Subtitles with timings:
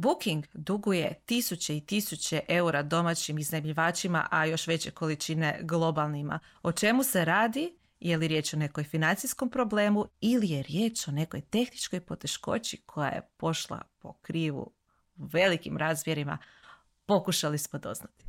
[0.00, 6.38] Booking duguje tisuće i tisuće eura domaćim iznajmljivačima, a još veće količine globalnima.
[6.62, 7.76] O čemu se radi?
[8.00, 13.08] Je li riječ o nekoj financijskom problemu ili je riječ o nekoj tehničkoj poteškoći koja
[13.08, 14.72] je pošla po krivu
[15.16, 16.38] u velikim razmjerima?
[17.06, 18.24] Pokušali smo doznati.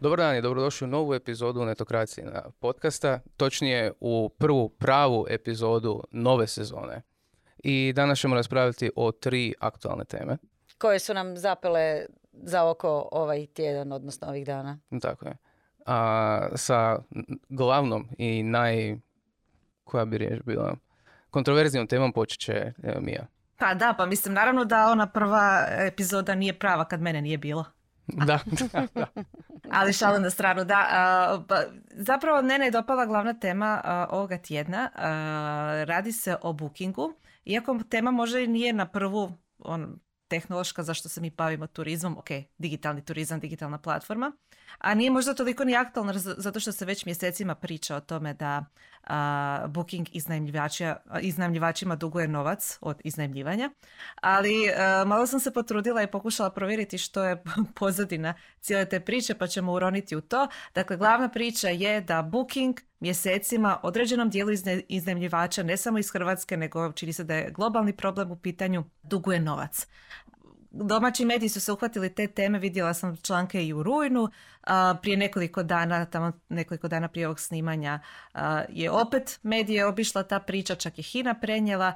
[0.00, 6.02] Dobar dan i dobrodošli u novu epizodu Netokracije na podcasta, točnije u prvu pravu epizodu
[6.10, 7.02] nove sezone.
[7.58, 10.36] I danas ćemo raspraviti o tri aktualne teme.
[10.78, 14.78] Koje su nam zapele za oko ovaj tjedan, odnosno ovih dana.
[15.02, 15.36] Tako je.
[15.86, 16.98] A sa
[17.48, 18.96] glavnom i naj,
[19.84, 20.76] koja bi riječ bila,
[21.30, 23.26] kontroverzijom temom počet će evo, Mija.
[23.58, 27.64] Pa da, pa mislim naravno da ona prva epizoda nije prava kad mene nije bilo.
[28.26, 28.38] Da,
[28.72, 29.06] da, da.
[29.70, 30.86] Ali šalim na stranu, da.
[30.90, 34.90] a, pa, zapravo mene je dopala glavna tema a, ovoga tjedna.
[34.94, 37.14] A, radi se o bookingu.
[37.46, 42.28] Iako tema možda i nije na prvu on, tehnološka zašto se mi bavimo turizmom, ok,
[42.58, 44.32] digitalni turizam, digitalna platforma,
[44.78, 48.34] a nije možda toliko ni aktualna z- zato što se već mjesecima priča o tome
[48.34, 48.64] da
[49.04, 50.06] a, Booking
[51.22, 53.70] iznajmljivačima duguje novac od iznajmljivanja,
[54.14, 57.42] ali a, malo sam se potrudila i pokušala provjeriti što je
[57.78, 60.48] pozadina cijele te priče, pa ćemo uroniti u to.
[60.74, 64.50] Dakle, glavna priča je da Booking mjesecima određenom dijelu
[64.88, 69.40] iznajmljivača, ne samo iz Hrvatske, nego čini se da je globalni problem u pitanju, duguje
[69.40, 69.86] novac.
[70.82, 74.28] Domaći mediji su se uhvatili te teme, vidjela sam članke i u rujnu,
[75.02, 78.00] prije nekoliko dana, tamo nekoliko dana prije ovog snimanja
[78.68, 81.92] je opet medije obišla ta priča, čak je Hina prenijela.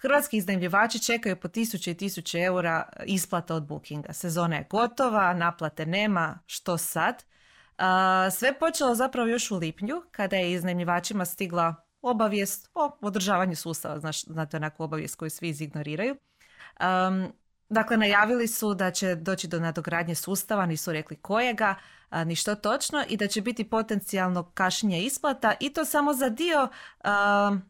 [0.00, 4.12] Hrvatski iznajmljivači čekaju po tisuće i tisuće eura isplata od bookinga.
[4.12, 7.24] Sezona je gotova, naplate nema, što sad?
[8.32, 14.00] Sve je počelo zapravo još u lipnju, kada je iznajmljivačima stigla obavijest o održavanju sustava,
[14.00, 16.16] znaš, znate onakvu obavijest koju svi izignoriraju.
[16.80, 17.32] Um,
[17.68, 21.74] dakle, najavili su da će doći do nadogradnje sustava, nisu rekli kojega,
[22.10, 26.28] a, ni što točno, i da će biti potencijalno kašnjenje isplata i to samo za
[26.28, 26.68] dio
[27.04, 27.62] um,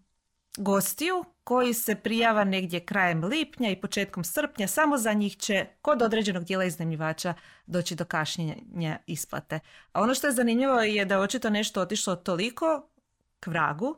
[0.56, 6.02] gostiju koji se prijava negdje krajem lipnja i početkom srpnja, samo za njih će kod
[6.02, 7.34] određenog dijela iznajmljivača
[7.66, 9.60] doći do kašnjenja isplate.
[9.92, 12.88] A ono što je zanimljivo je da je očito nešto otišlo toliko
[13.40, 13.96] k vragu,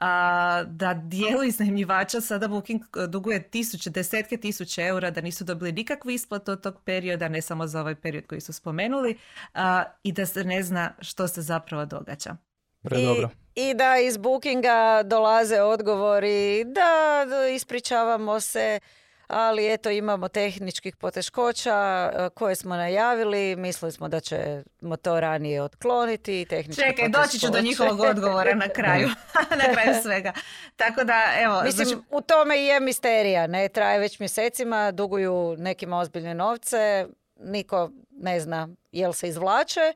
[0.00, 6.10] a, da dijelu iznajmljivača sada Booking duguje tisuće, desetke tisuće eura, da nisu dobili nikakvu
[6.10, 9.18] isplatu od tog perioda, ne samo za ovaj period koji su spomenuli,
[9.54, 12.36] a, i da se ne zna što se zapravo događa.
[12.82, 13.28] Predobro.
[13.54, 18.80] I, I da iz bookinga dolaze odgovori da da, ispričavamo se,
[19.28, 25.62] ali eto imamo tehničkih poteškoća e, koje smo najavili, mislili smo da ćemo to ranije
[25.62, 26.46] otkloniti.
[26.48, 27.62] tehničke Čekaj, doći ću do poteškoće.
[27.62, 29.08] njihovog odgovora na kraju,
[29.62, 30.32] na kraju svega.
[30.76, 33.68] Tako da, evo, Mislim, znači, u tome i je misterija, ne?
[33.68, 37.06] Traje već mjesecima, duguju nekima ozbiljne novce,
[37.36, 39.92] niko ne zna jel se izvlače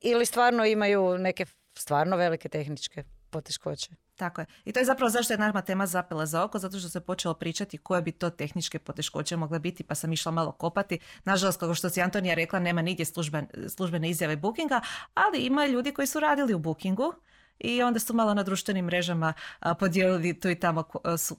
[0.00, 3.90] ili stvarno imaju neke stvarno velike tehničke poteškoće.
[4.16, 4.46] Tako je.
[4.64, 7.34] I to je zapravo zašto je nama tema zapela za oko, zato što se počelo
[7.34, 10.98] pričati koje bi to tehničke poteškoće mogle biti, pa sam išla malo kopati.
[11.24, 14.80] Nažalost, kao što si Antonija rekla, nema nigdje služben, službene izjave Bookinga,
[15.14, 17.14] ali ima ljudi koji su radili u Bookingu
[17.58, 19.32] i onda su malo na društvenim mrežama
[19.78, 20.82] podijelili tu i tamo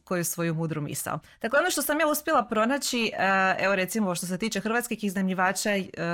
[0.03, 1.19] koju svoju mudru misao.
[1.41, 3.11] Dakle, ono što sam ja uspjela pronaći,
[3.59, 5.69] evo recimo što se tiče hrvatskih iznajmljivača,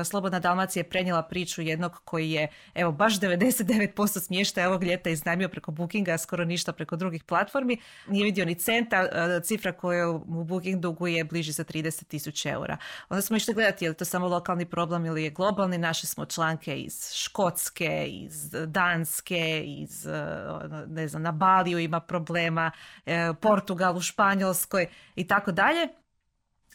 [0.05, 5.49] Slobodna Dalmacija je prenijela priču jednog koji je, evo, baš 99% smještaja ovog ljeta iznajmio
[5.49, 7.77] preko Bookinga, skoro ništa preko drugih platformi.
[8.07, 9.07] Nije vidio ni centa,
[9.41, 12.77] cifra koju mu Booking duguje bliži za 30 tisuća eura.
[13.09, 15.77] Onda smo išli gledati je li to samo lokalni problem ili je globalni.
[15.77, 21.99] Našli smo članke iz Škotske, iz Danske, iz, eh, ono, ne znam, na Baliju ima
[21.99, 22.71] problema,
[23.05, 25.87] eh, Portugalu, Španjolskoj i tako dalje.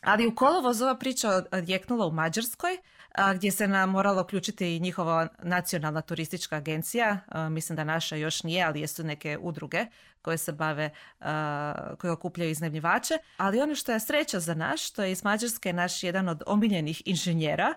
[0.02, 2.78] Ali u kolovozu ova priča odjeknula u Mađarskoj,
[3.16, 7.18] a, gdje se nam morala uključiti i njihova nacionalna turistička agencija.
[7.50, 9.86] Mislim da naša još nije, ali jesu neke udruge
[10.22, 10.90] koje se bave,
[11.20, 13.14] a, koje okupljaju iznajmljivače.
[13.36, 17.02] Ali ono što je sreća za naš, to je iz Mađarske naš jedan od omiljenih
[17.04, 17.74] inženjera,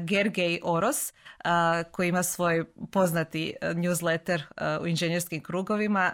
[0.00, 1.12] Gergej Oros,
[1.90, 6.12] koji ima svoj poznati a, newsletter a, u inženjerskim krugovima,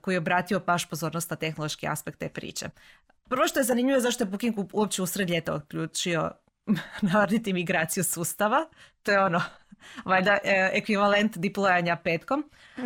[0.00, 2.66] koji je obratio baš pozornost na tehnološki aspekt te priče.
[3.28, 6.30] Prvo što je zanimljivo zašto je Booking u- uopće usred ljeta odključio
[7.02, 8.66] naraditi migraciju sustava.
[9.02, 9.42] To je ono,
[10.04, 12.50] valjda e, ekvivalent diplojanja petkom.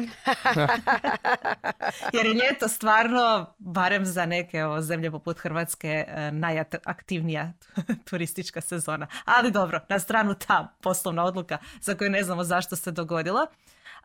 [2.12, 7.52] Jer je ljeto stvarno, barem za neke zemlje poput Hrvatske, e, najaktivnija
[8.10, 9.06] turistička sezona.
[9.24, 13.46] Ali dobro, na stranu ta poslovna odluka za koju ne znamo zašto se dogodila.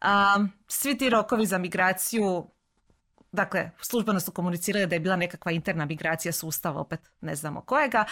[0.01, 2.51] A, svi ti rokovi za migraciju
[3.31, 8.05] dakle, službeno su komunicirali da je bila nekakva interna migracija sustava, opet ne znamo kojega.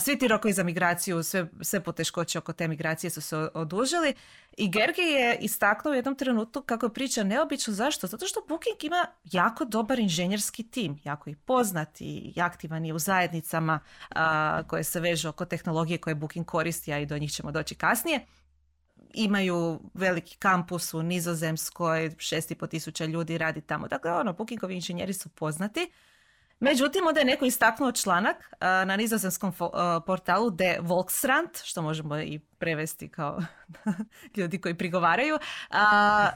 [0.00, 4.14] Svi ti rokovi za migraciju, sve, sve poteškoće oko te migracije su se odužili.
[4.56, 7.74] I Gergi je istaknuo u jednom trenutku kako je priča neobično.
[7.74, 8.06] Zašto?
[8.06, 12.98] Zato što Booking ima jako dobar inženjerski tim, jako i poznat i aktivan je u
[12.98, 13.80] zajednicama
[14.66, 18.26] koje se vežu oko tehnologije koje Booking koristi, a i do njih ćemo doći kasnije
[19.14, 23.88] imaju veliki kampus u Nizozemskoj, šest i po tisuća ljudi radi tamo.
[23.88, 25.90] Dakle, ono, Bookingovi inženjeri su poznati.
[26.60, 29.52] Međutim, onda je neko istaknuo članak na nizozemskom
[30.06, 33.42] portalu De Volksrand, što možemo i prevesti kao
[34.36, 35.38] ljudi koji prigovaraju,
[35.70, 36.30] a,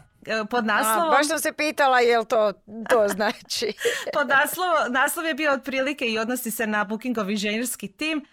[0.51, 1.11] pod naslovom...
[1.11, 2.53] baš sam se pitala jel to,
[2.91, 3.73] to znači.
[4.15, 8.25] pod naslov, naslov je bio otprilike i odnosi se na Bookingov inženjerski tim.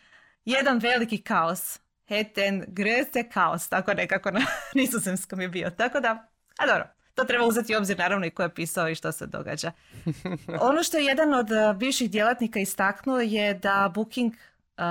[0.46, 4.40] Jedan veliki kaos heten grete kaos, tako nekako na
[4.76, 5.70] nizozemskom je bio.
[5.70, 6.28] Tako da,
[6.58, 6.84] a dobro,
[7.16, 9.72] to treba uzeti u obzir naravno i ko je pisao i što se događa.
[10.70, 14.84] Ono što je jedan od uh, bivših djelatnika istaknuo je da Booking uh,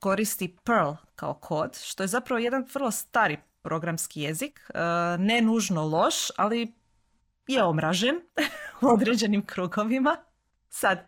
[0.00, 4.80] koristi Perl kao kod, što je zapravo jedan vrlo stari programski jezik, uh,
[5.20, 6.72] ne nužno loš, ali
[7.46, 8.20] je omražen
[8.82, 10.16] u određenim krugovima.
[10.68, 11.06] Sad,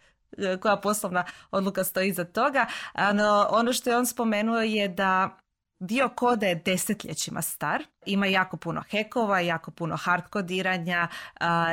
[0.60, 2.66] koja poslovna odluka stoji iza toga.
[3.14, 5.38] No, ono što je on spomenuo je da
[5.80, 11.08] dio koda je desetljećima star, ima jako puno hekova, jako puno hardkodiranja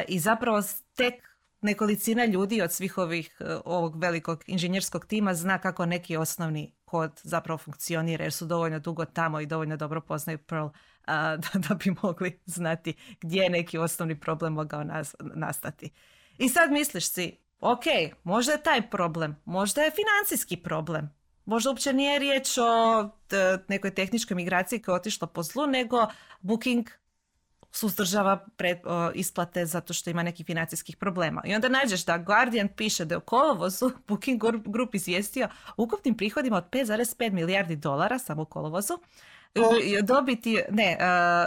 [0.07, 0.61] i zapravo
[0.95, 6.75] tek nekolicina ljudi od svih ovih e, ovog velikog inženjerskog tima zna kako neki osnovni
[6.85, 10.67] kod zapravo funkcionira jer su dovoljno dugo tamo i dovoljno dobro poznaju Perl
[11.43, 14.83] da, da bi mogli znati gdje je neki osnovni problem mogao
[15.19, 15.89] nastati.
[16.37, 17.83] I sad misliš si, ok,
[18.23, 21.13] možda je taj problem, možda je financijski problem,
[21.45, 23.09] možda uopće nije riječ o
[23.67, 26.07] nekoj tehničkoj migraciji koja je otišla po zlu, nego
[26.41, 26.89] Booking
[27.75, 28.45] suzdržava
[29.13, 31.41] isplate zato što ima nekih financijskih problema.
[31.45, 36.57] I onda nađeš da Guardian piše da je u kolovozu Booking Group izvijestio ukupnim prihodima
[36.57, 38.93] od 5,5 milijardi dolara samo u kolovozu,
[40.03, 40.97] dobiti, ne,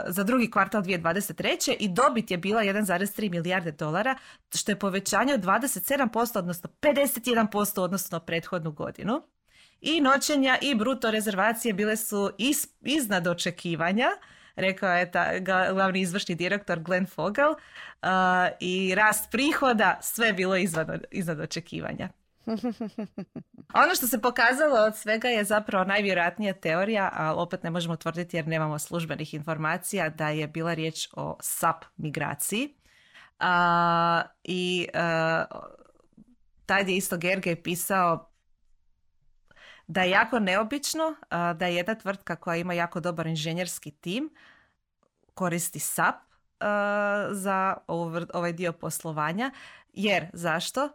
[0.07, 1.77] za drugi kvartal 2023.
[1.81, 4.15] i dobit je bila 1,3 milijarde dolara,
[4.55, 9.23] što je povećanje od 27%, odnosno 51% odnosno na prethodnu godinu.
[9.81, 12.31] I noćenja i bruto rezervacije bile su
[12.81, 14.09] iznad očekivanja,
[14.57, 15.39] rekao je ta,
[15.73, 17.55] glavni izvršni direktor Glenn Fogel,
[18.61, 22.09] i rast prihoda sve bilo iznad, iznad očekivanja.
[23.85, 28.37] Ono što se pokazalo od svega je zapravo najvjerojatnija teorija, ali opet ne možemo tvrditi
[28.37, 32.75] jer nemamo službenih informacija da je bila riječ o SAP migraciji.
[33.39, 35.45] A, I a,
[36.67, 38.31] taj je isto Gergej pisao
[39.87, 44.31] da je jako neobično da je jedna tvrtka koja ima jako dobar inženjerski tim
[45.35, 46.17] koristi SAP
[47.31, 47.77] za
[48.33, 49.51] ovaj dio poslovanja.
[49.93, 50.89] Jer zašto?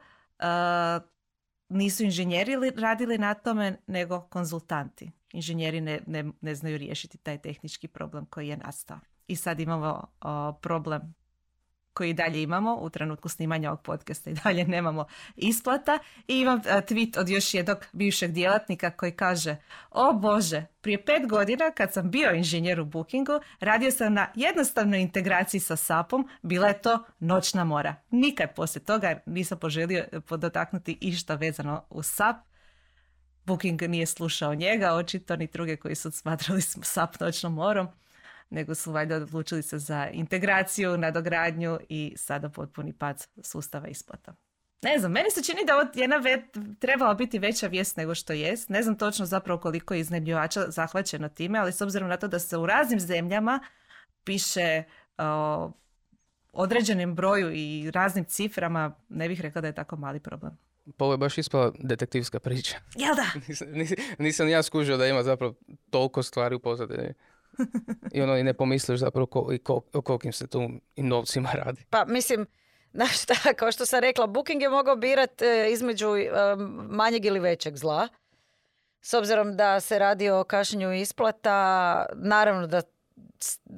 [1.73, 5.11] Nisu inženjeri radili na tome, nego konzultanti.
[5.33, 8.99] Inženjeri ne, ne, ne znaju riješiti taj tehnički problem koji je nastao.
[9.27, 10.07] I sad imamo
[10.61, 11.13] problem
[11.93, 15.05] koji dalje imamo u trenutku snimanja ovog podcasta i dalje nemamo
[15.35, 15.99] isplata.
[16.27, 19.55] I imam e, tweet od još jednog bivšeg djelatnika koji kaže
[19.91, 25.01] O Bože, prije pet godina kad sam bio inženjer u Bookingu, radio sam na jednostavnoj
[25.01, 27.95] integraciji sa SAP-om, bila je to noćna mora.
[28.11, 32.35] Nikad poslije toga nisam poželio dotaknuti išta vezano u SAP.
[33.45, 37.87] Booking nije slušao njega, očito ni druge koji su smatrali SAP noćnom morom
[38.53, 44.35] nego su valjda odlučili se za integraciju, nadogradnju i sada potpuni pad sustava isplata.
[44.81, 46.21] Ne znam, meni se čini da jedna
[46.79, 48.69] trebala biti veća vijest nego što jest.
[48.69, 52.39] Ne znam točno zapravo koliko je iznajmljivača zahvaćeno time, ali s obzirom na to da
[52.39, 53.59] se u raznim zemljama
[54.23, 54.83] piše
[55.17, 55.71] o
[56.53, 60.57] određenim broju i raznim ciframa, ne bih rekla da je tako mali problem.
[60.97, 62.77] Pa ovo je baš ispala detektivska priča.
[62.95, 63.25] Jel da?
[63.47, 65.53] nisam, nisam ja skužio da ima zapravo
[65.89, 67.13] toliko stvari u pozadini.
[68.11, 71.51] I ono i ne pomisliš zapravo ko, i ko, o kolikim se tu i novcima
[71.53, 71.85] radi.
[71.89, 72.45] Pa mislim,
[72.93, 76.29] znaš šta, kao što sam rekla, Booking je mogao birati e, između e,
[76.89, 78.07] manjeg ili većeg zla.
[79.01, 82.81] S obzirom da se radi o kašnjenju isplata, naravno da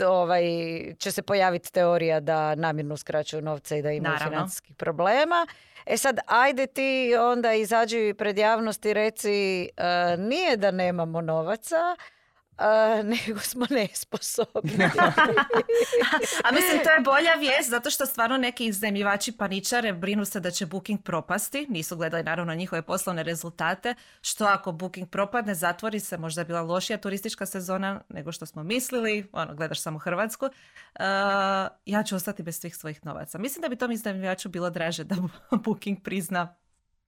[0.08, 0.44] ovaj,
[0.98, 5.48] će se pojaviti teorija da namjerno skraćuju novce i da imaju financijskih problema.
[5.86, 9.70] E sad, ajde ti onda izađi pred javnost i reci e,
[10.18, 11.96] nije da nemamo novaca,
[12.58, 14.90] a, nego smo nesposobni.
[16.44, 20.52] A mislim, to je bolja vijest, zato što stvarno neki iznajmljivači paničare brinu se da
[20.52, 21.68] će Booking propasti.
[21.70, 23.96] Nisu gledali naravno njihove poslovne rezultate.
[24.22, 28.64] Što ako Booking propadne, zatvori se, možda je bila lošija turistička sezona nego što smo
[28.64, 29.28] mislili.
[29.32, 30.46] Ono, gledaš samo Hrvatsku.
[30.46, 31.02] Uh,
[31.86, 33.38] ja ću ostati bez svih svojih novaca.
[33.38, 35.16] Mislim da bi tom iznajmljivaču bilo draže da
[35.66, 36.56] Booking prizna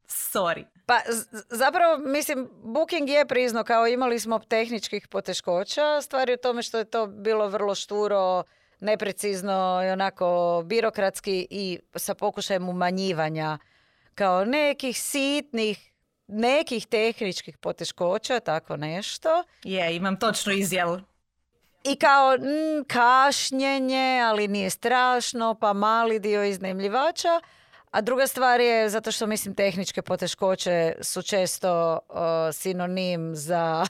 [0.07, 0.63] sorry.
[0.85, 0.99] Pa
[1.49, 6.01] zapravo, mislim, Booking je priznao kao imali smo tehničkih poteškoća.
[6.01, 8.43] Stvar je u tome što je to bilo vrlo šturo,
[8.79, 13.57] neprecizno i onako birokratski i sa pokušajem umanjivanja
[14.15, 15.91] kao nekih sitnih
[16.27, 19.43] nekih tehničkih poteškoća, tako nešto.
[19.63, 20.99] Je, imam točnu izjavu.
[21.83, 22.37] I kao
[22.87, 27.41] kašnjenje, ali nije strašno, pa mali dio iznajmljivača.
[27.91, 31.99] A druga stvar je zato što mislim tehničke poteškoće su često
[32.53, 33.85] sinonim za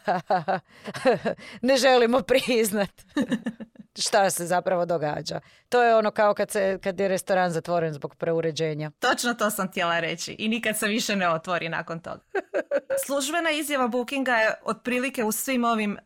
[1.61, 2.89] ne želimo priznat
[4.01, 5.39] šta se zapravo događa.
[5.69, 8.91] To je ono kao kad, se, kad je restoran zatvoren zbog preuređenja.
[8.99, 12.21] Točno to sam htjela reći i nikad se više ne otvori nakon toga.
[13.05, 15.97] Službena izjava Bookinga je otprilike u svim ovim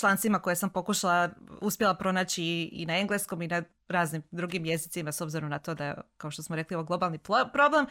[0.00, 1.28] člancima koje sam pokušala,
[1.60, 5.84] uspjela pronaći i na engleskom i na raznim drugim jezicima s obzirom na to da
[5.84, 7.18] je, kao što smo rekli, ovo globalni
[7.52, 7.86] problem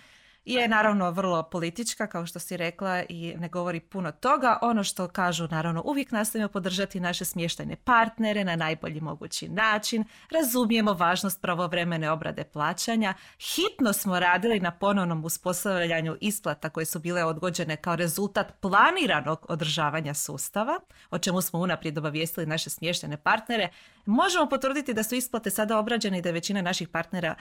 [0.53, 4.59] je naravno vrlo politička, kao što si rekla, i ne govori puno toga.
[4.61, 10.93] Ono što kažu, naravno, uvijek nastavimo podržati naše smještajne partnere na najbolji mogući način, razumijemo
[10.93, 17.75] važnost pravovremene obrade plaćanja, hitno smo radili na ponovnom uspostavljanju isplata koje su bile odgođene
[17.75, 23.69] kao rezultat planiranog održavanja sustava, o čemu smo unaprijed obavijestili naše smještajne partnere.
[24.05, 27.35] Možemo potvrditi da su isplate sada obrađene i da je većina naših partnera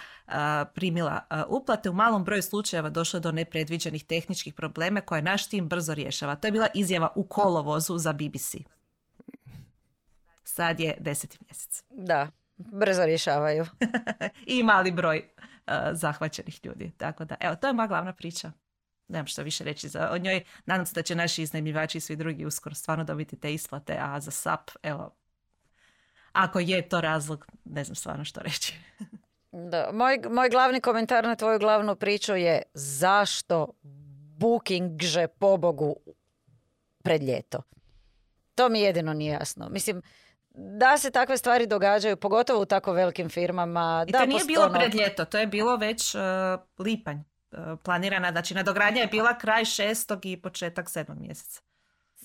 [0.75, 1.91] primila uplate.
[1.91, 6.37] U malom broju slučajeva došlo do nepredviđenih tehničkih problema koje naš tim brzo rješava.
[6.37, 8.55] To je bila izjava u kolovozu za BBC.
[10.45, 11.85] Sad je deseti mjesec.
[11.91, 13.67] Da, brzo rješavaju.
[14.55, 16.93] I mali broj uh, zahvaćenih ljudi.
[16.97, 18.53] Tako da, evo, to je moja glavna priča.
[19.09, 20.45] Nemam što više reći za, o njoj.
[20.67, 24.21] Nadam se da će naši iznajmljivači i svi drugi uskoro stvarno dobiti te isplate, a
[24.21, 25.15] za SAP, evo,
[26.33, 28.75] ako je to razlog, ne znam stvarno što reći.
[29.59, 33.73] Da, moj, moj glavni komentar na tvoju glavnu priču je zašto
[34.39, 35.97] booking že pobogu
[37.03, 37.63] pred ljeto.
[38.55, 39.69] To mi jedino nije jasno.
[39.69, 40.03] Mislim,
[40.55, 44.05] da se takve stvari događaju, pogotovo u tako velikim firmama.
[44.09, 46.21] I to nije bilo pred ljeto, to je bilo već uh,
[46.79, 48.31] lipanj uh, planirana.
[48.31, 51.61] Znači, nadogradnja je bila kraj šestog i početak sedmog mjeseca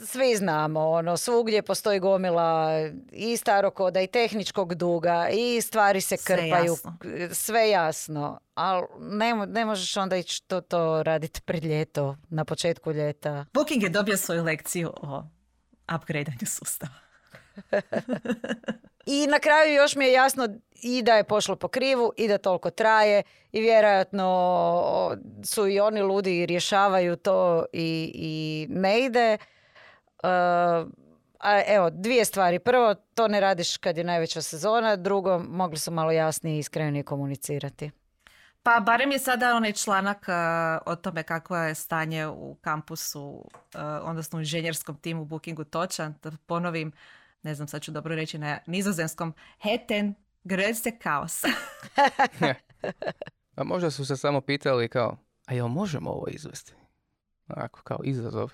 [0.05, 2.70] svi znamo, ono, svugdje postoji gomila
[3.12, 6.75] i starog koda i tehničkog duga i stvari se krpaju.
[6.75, 6.98] Sve jasno.
[7.34, 8.39] Sve jasno.
[8.53, 13.46] Ali ne, ne možeš onda ići to, to raditi pred ljeto, na početku ljeta.
[13.53, 15.24] Booking je dobio svoju lekciju o
[15.96, 16.93] upgradanju sustava.
[19.05, 20.48] I na kraju još mi je jasno
[20.81, 26.01] i da je pošlo po krivu i da toliko traje i vjerojatno su i oni
[26.01, 29.38] ludi i rješavaju to i, i ne ide.
[31.40, 32.60] A evo, dvije stvari.
[32.60, 34.96] Prvo, to ne radiš kad je najveća sezona.
[34.96, 37.92] Drugo, mogli su malo jasnije i iskrenije komunicirati.
[38.63, 40.25] Pa barem je sada onaj članak
[40.86, 46.16] o tome kako je stanje u kampusu, uh, odnosno u inženjerskom timu Bookingu točan.
[46.24, 46.92] Da ponovim,
[47.44, 50.13] ne znam sad ću dobro reći na nizozemskom, heten
[50.44, 51.44] größte kaos.
[53.56, 56.74] a možda su se samo pitali kao, a jel možemo ovo izvesti?
[57.48, 58.54] Onako, kao izazov.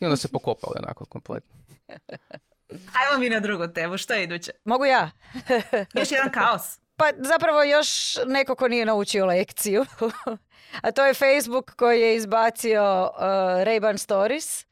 [0.00, 1.54] I onda se pokopali onako kompletno.
[2.98, 4.52] Ajmo mi na drugu temu, što je iduće?
[4.64, 5.10] Mogu ja?
[5.98, 6.78] još jedan kaos.
[6.96, 9.84] Pa zapravo još neko ko nije naučio lekciju.
[10.82, 13.22] A to je Facebook koji je izbacio uh,
[13.64, 14.66] Ray-Ban Stories.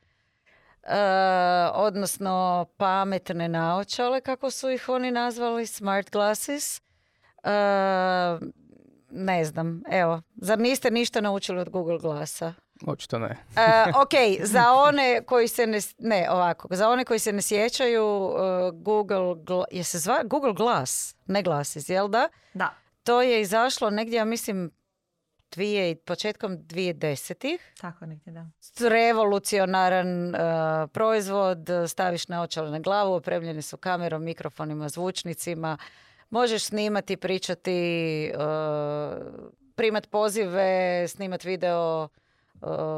[0.82, 0.88] Uh,
[1.74, 6.80] odnosno pametne naočale, kako su ih oni nazvali, smart glasses.
[7.44, 8.48] Uh,
[9.10, 12.54] ne znam, evo, zar niste ništa naučili od Google Glasa?
[12.86, 13.36] Očito ne.
[13.50, 18.04] uh, ok, za one koji se ne, ne ovako, za one koji se ne sjećaju
[18.06, 18.34] uh,
[18.82, 19.34] Google,
[19.70, 22.28] je se zva Google Glass, ne Glasses, jel da?
[22.54, 22.74] Da.
[23.02, 24.70] To je izašlo negdje, ja mislim,
[25.52, 27.72] dvije, početkom 2010-ih.
[27.80, 28.46] Tako negdje, da.
[28.88, 30.40] Revolucionaran uh,
[30.92, 35.78] proizvod, staviš na očale na glavu, opremljene su kamerom, mikrofonima, zvučnicima,
[36.30, 39.22] možeš snimati, pričati, uh,
[39.74, 42.08] primat pozive, snimat video,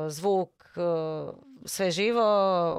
[0.08, 1.32] zvuk, eh,
[1.64, 2.22] sve živo,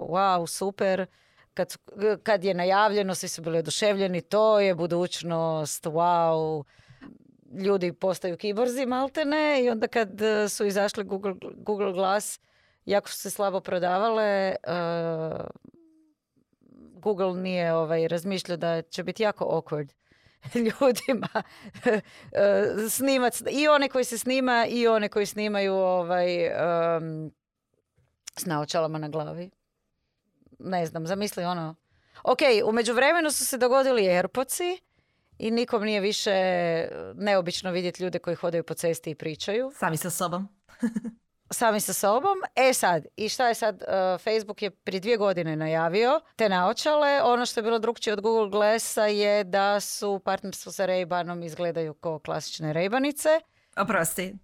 [0.10, 1.06] wow, super.
[1.54, 1.78] Kad,
[2.24, 6.64] kad je najavljeno, svi su bili oduševljeni, to je budućnost, wow,
[7.52, 12.40] ljudi postaju kiborzi maltene i onda kad eh, su izašli Google, Google Glass,
[12.86, 14.56] jako su se slabo prodavale,
[16.94, 19.94] Google nije ovaj, razmišljao da će biti jako awkward
[20.66, 21.28] ljudima
[21.86, 27.32] e, snimac i one koji se snima i one koji snimaju ovaj, um,
[28.38, 29.50] s naočalama na glavi.
[30.60, 31.76] Ne znam, zamisli ono.
[32.24, 34.80] Ok, u međuvremenu su se dogodili Airpodsi
[35.38, 36.34] i nikom nije više
[37.16, 39.72] neobično vidjeti ljude koji hodaju po cesti i pričaju.
[39.76, 40.48] Sami sa sobom.
[41.56, 42.38] Sami sa sobom.
[42.56, 43.76] E sad, i šta je sad?
[43.76, 47.22] Uh, Facebook je prije dvije godine najavio te naočale.
[47.24, 51.46] Ono što je bilo drugčije od Google Glassa je da su u partnerstvu sa Ray-Banom
[51.46, 53.40] izgledaju kao klasične Ray-Banice.
[53.78, 54.36] Oprosti.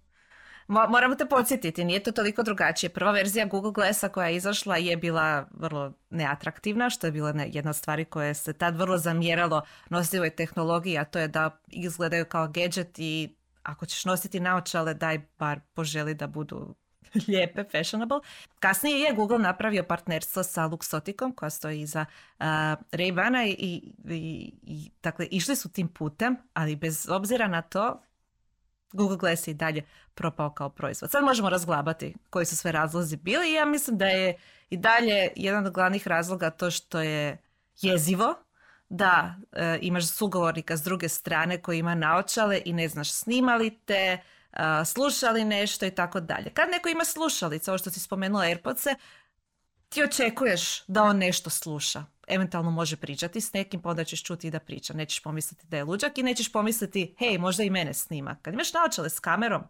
[0.68, 2.90] Mo- moramo te podsjetiti, nije to toliko drugačije.
[2.90, 7.70] Prva verzija Google Glassa koja je izašla je bila vrlo neatraktivna, što je bila jedna
[7.70, 12.48] od stvari koje se tad vrlo zamjeralo nosivoj tehnologiji, a to je da izgledaju kao
[12.48, 16.74] gadget i ako ćeš nositi naočale, daj bar poželi da budu
[17.28, 18.18] lijepe, fashionable.
[18.60, 22.00] Kasnije je Google napravio partnerstvo sa Luxoticom koja stoji iza
[22.38, 22.44] uh,
[22.92, 28.02] Ray-Bana i, i, i, i, dakle, išli su tim putem, ali bez obzira na to
[28.92, 29.82] Google Glass je i dalje
[30.14, 31.10] propao kao proizvod.
[31.10, 34.36] Sad možemo razglabati koji su sve razlozi bili i ja mislim da je
[34.70, 37.38] i dalje jedan od glavnih razloga to što je
[37.80, 38.34] jezivo
[38.88, 44.18] da e, imaš sugovornika s druge strane koji ima naočale i ne znaš snimali te,
[44.84, 46.50] slušali nešto i tako dalje.
[46.50, 48.94] Kad neko ima slušalice, ovo što si spomenula Airpodse,
[49.88, 52.04] ti očekuješ da on nešto sluša.
[52.26, 54.94] Eventualno može pričati s nekim, pa onda ćeš čuti i da priča.
[54.94, 58.36] Nećeš pomisliti da je luđak i nećeš pomisliti, hej, možda i mene snima.
[58.42, 59.62] Kad imaš naočale s kamerom,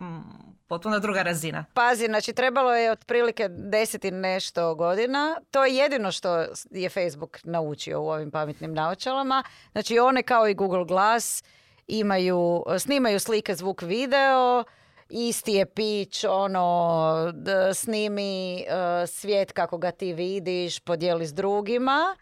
[0.00, 0.20] mm,
[0.66, 1.64] potpuno druga razina.
[1.74, 5.36] Pazi, znači trebalo je otprilike deset i nešto godina.
[5.50, 9.44] To je jedino što je Facebook naučio u ovim pametnim naočalama.
[9.72, 11.44] Znači one kao i Google Glass
[11.90, 14.64] imaju, snimaju slike, zvuk, video,
[15.08, 18.66] isti je pitch, ono, d- snimi e,
[19.06, 22.16] svijet kako ga ti vidiš, podijeli s drugima.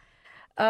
[0.56, 0.62] E,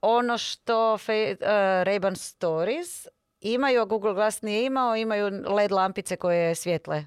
[0.00, 1.46] ono što fe, uh,
[1.86, 3.06] Ray-Ban Stories
[3.40, 7.06] imaju, a Google Glass nije imao, imaju LED lampice koje svjetle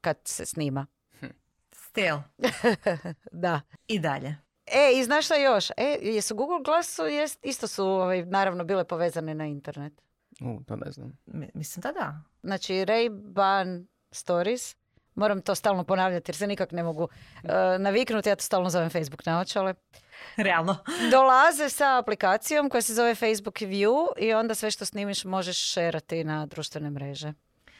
[0.00, 0.86] kad se snima.
[1.72, 2.18] Still.
[3.32, 3.60] Da.
[3.86, 4.36] I dalje.
[4.66, 5.70] E, i znaš šta još?
[5.76, 10.07] E, jesu Google Glassu, jest, isto su ovaj, naravno bile povezane na internet.
[10.40, 11.18] U, to ne znam.
[11.26, 12.20] Mi- Mislim da da.
[12.42, 14.76] Znači, Ray-Ban Stories,
[15.14, 17.08] moram to stalno ponavljati jer se nikak ne mogu uh,
[17.78, 19.74] naviknuti, ja to stalno zovem Facebook naočale.
[20.36, 20.76] Realno.
[21.10, 26.24] Dolaze sa aplikacijom koja se zove Facebook View i onda sve što snimiš možeš šerati
[26.24, 27.32] na društvene mreže.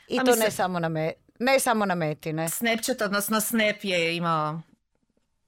[0.09, 2.49] I A to mislim- ne samo na, me, ne samo na meti, ne.
[2.49, 4.61] Snapchat, odnosno Snap je imao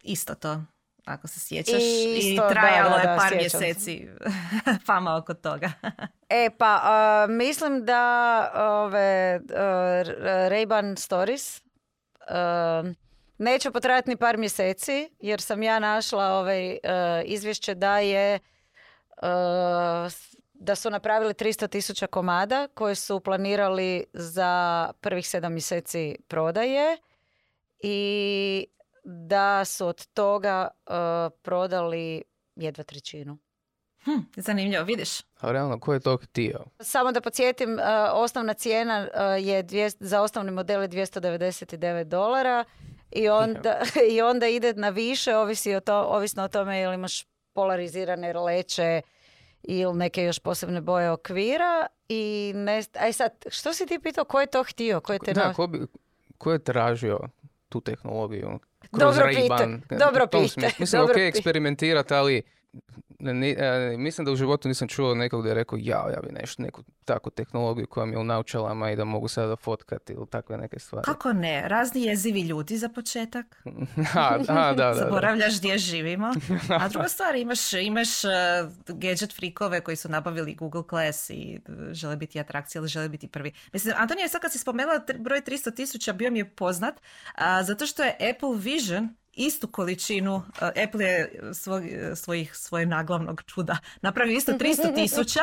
[0.03, 0.63] isto to,
[1.13, 1.83] ako se sjećaš.
[1.83, 3.59] I I, isto, da, trajalo da, je da, par sjećam se.
[3.59, 4.09] mjeseci
[4.87, 5.73] fama oko toga.
[6.29, 9.51] E pa, a, mislim da ove uh,
[10.25, 11.63] Ray-Ban Stories
[12.29, 12.83] a,
[13.39, 16.79] neće potrajati ni par mjeseci, jer sam ja našla ovaj,
[17.25, 18.39] izvješće da je
[20.61, 26.97] da su napravili 300 tisuća komada koje su planirali za prvih sedam mjeseci prodaje
[27.83, 28.67] i
[29.11, 32.23] da su od toga a, prodali
[32.57, 33.39] jedva trećinu.
[34.01, 35.21] Hm, zanimljivo, vidiš.
[35.21, 36.65] A realno, ko je to htio?
[36.79, 37.81] Samo da podsjetim, uh,
[38.13, 42.65] osnovna cijena uh, je dvije- za osnovni model je 299 dolara
[43.11, 43.81] i onda,
[44.13, 48.33] i onda ide na više, ovisi o to, ovisno o tome je li imaš polarizirane
[48.35, 49.03] leće
[49.63, 51.87] ili neke još posebne boje okvira.
[52.09, 55.01] I ne, aj sad, što si ti pitao, ko je to htio?
[55.01, 55.87] Ko je te Da, no- ko, bi,
[56.39, 57.21] ko je tražio
[57.69, 58.59] tu tehnologiju?
[58.93, 60.77] Dobro pita- dobro smislu.
[60.79, 62.43] Mislim, dobro ok, eksperimentirati, ali
[63.21, 66.33] ne- e, mislim da u životu nisam čuo nekog da je rekao ja, ja bi
[66.41, 70.27] nešto, neku takvu tehnologiju koja mi je u naučalama i da mogu sada fotkati ili
[70.27, 71.05] takve neke stvari.
[71.05, 71.69] Kako ne?
[71.69, 73.47] Razni jezivi ljudi za početak.
[74.15, 74.95] a, a, da, da.
[74.95, 76.33] Zaboravljaš gdje živimo.
[76.81, 78.31] A druga stvar, imaš, imaš uh,
[78.87, 83.29] gadget frikove koji su nabavili Google Glass i uh, žele biti atrakcije ili žele biti
[83.29, 83.53] prvi.
[83.73, 87.01] Mislim, Antonija, sad kad si spomenula broj 300 tisuća, bio mi je poznat,
[87.35, 90.43] a, zato što je Apple Vision istu količinu, uh,
[90.85, 91.83] Apple je svog,
[92.15, 95.41] svojih, svoje naglavnog čuda napravio isto 300 tisuća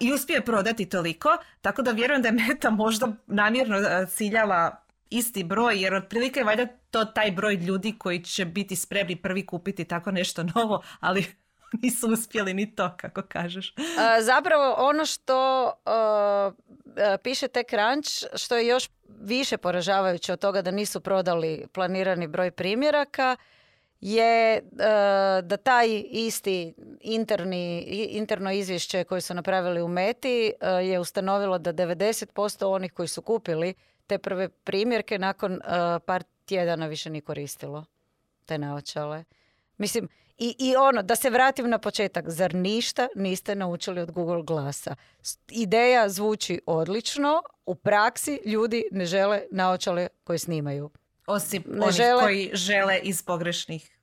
[0.00, 1.28] i uspio je prodati toliko,
[1.60, 6.66] tako da vjerujem da je Meta možda namjerno a, ciljala isti broj, jer otprilike valjda
[6.90, 11.24] to taj broj ljudi koji će biti spremni prvi kupiti tako nešto novo, ali
[11.82, 13.74] nisu uspjeli ni to, kako kažeš.
[14.20, 16.54] Zapravo ono što uh,
[17.22, 23.36] piše TechCrunch, što je još više poražavajuće od toga da nisu prodali planirani broj primjeraka,
[24.00, 24.78] je uh,
[25.42, 31.72] da taj isti interni, interno izvješće koje su napravili u Meti uh, je ustanovilo da
[31.72, 33.74] 90% onih koji su kupili
[34.06, 35.60] te prve primjerke nakon
[36.06, 37.84] par tjedana više nije koristilo
[38.44, 39.24] te naočale.
[39.78, 44.42] Mislim, I, I ono, da se vratim na početak, zar ništa niste naučili od Google
[44.42, 44.94] Glasa?
[45.48, 50.90] Ideja zvuči odlično, u praksi ljudi ne žele naočale koje snimaju.
[51.26, 53.96] Osim Ne onih žele- koji žele iz pogrešnih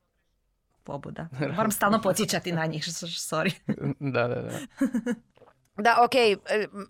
[0.84, 1.28] pobuda.
[1.58, 3.54] Moram stalno podsjećati na njih, sorry.
[4.00, 4.60] da, da, da.
[5.75, 6.36] Da, ok, e,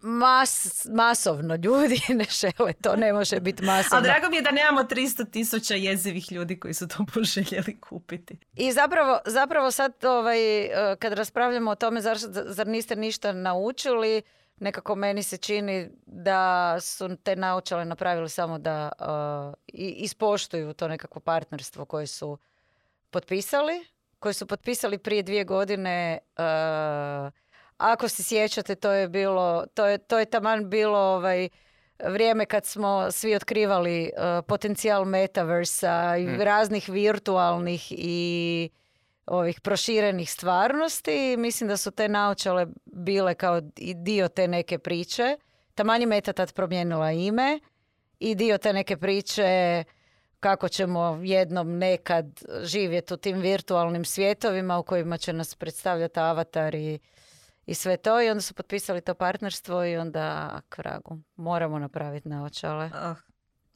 [0.01, 0.51] mas,
[0.87, 3.97] masovno ljudi ne žele, to ne može biti masovno.
[3.97, 8.37] Ali drago mi je da nemamo 300 tisuća jezivih ljudi koji su to poželjeli kupiti.
[8.53, 14.21] I zapravo, zapravo sad ovaj, e, kad raspravljamo o tome zar, zar niste ništa naučili,
[14.57, 18.91] nekako meni se čini da su te naučale napravili samo da
[19.67, 22.37] i- ispoštuju to nekakvo partnerstvo koje su
[23.09, 23.85] potpisali,
[24.19, 26.19] koje su potpisali prije dvije godine.
[26.37, 27.42] e,
[27.77, 31.49] ako se sjećate, to je bilo, to je, to je taman bilo ovaj,
[31.99, 34.11] vrijeme kad smo svi otkrivali e,
[34.47, 38.69] potencijal metaversa i raznih virtualnih i
[39.25, 41.37] ovih proširenih stvarnosti.
[41.37, 45.37] Mislim da su te naočale bile kao i dio te neke priče.
[45.75, 47.59] Taman je Meta tad promijenila ime
[48.19, 49.83] i dio te neke priče
[50.39, 52.25] kako ćemo jednom nekad
[52.61, 56.99] živjeti u tim virtualnim svjetovima u kojima će nas predstavljati avatar i,
[57.65, 58.21] i sve to.
[58.21, 62.89] I onda su potpisali to partnerstvo i onda, ak vragu, moramo napraviti naočale.
[62.93, 63.15] Ah.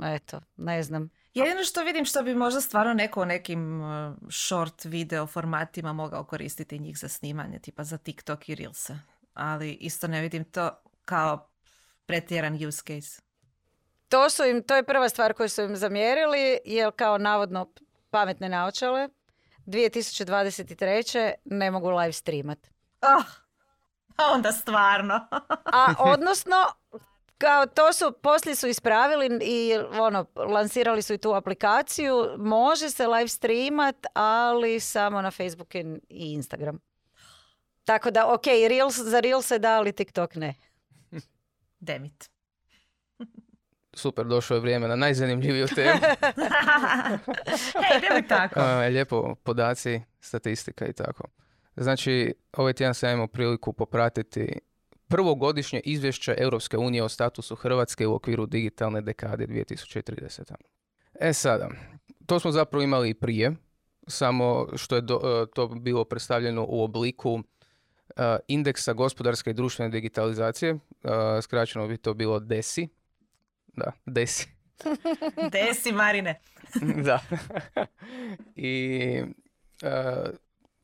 [0.04, 1.10] Eto, ne znam.
[1.34, 6.23] Jedino što vidim što bi možda stvarno neko u nekim uh, short video formatima mogao
[6.23, 9.00] koristiti njih za snimanje, tipa za TikTok i Reelse.
[9.34, 11.50] Ali isto ne vidim to kao
[12.06, 13.21] pretjeran use case.
[14.10, 17.73] To, su im, to je prva stvar koju su im zamjerili, jer kao navodno
[18.10, 19.10] pametne naočale
[19.65, 21.34] 2023.
[21.45, 22.67] ne mogu live streamat.
[23.02, 23.46] Ah,
[24.34, 25.27] onda stvarno.
[25.65, 26.56] A odnosno,
[27.38, 33.08] kao to su, poslije su ispravili i ono, lansirali su i tu aplikaciju, može se
[33.08, 35.75] live streamat, ali samo na Facebook
[36.10, 36.80] i Instagram.
[37.84, 40.53] Tako da, ok, Reels, za Reels se da, ali TikTok ne.
[41.80, 42.30] Demit.
[43.93, 45.99] Super, došlo je vrijeme na najzanimljiviju temu.
[48.12, 48.60] Hej, tako.
[48.60, 51.23] A, lijepo, podaci, statistika i tako.
[51.77, 54.59] Znači, ovaj tjedan sam imao priliku popratiti
[55.07, 60.53] prvogodišnje izvješće Europske unije o statusu Hrvatske u okviru digitalne dekade 2030.
[61.19, 61.69] E sada,
[62.25, 63.55] to smo zapravo imali i prije,
[64.07, 67.39] samo što je do- e, to bilo predstavljeno u obliku
[68.15, 70.77] e, indeksa gospodarske i društvene digitalizacije, e,
[71.41, 72.87] skraćeno bi to bilo DESI.
[73.67, 74.47] Da, DESI.
[75.51, 76.39] Desi, Marine.
[77.07, 77.19] da.
[78.55, 79.21] I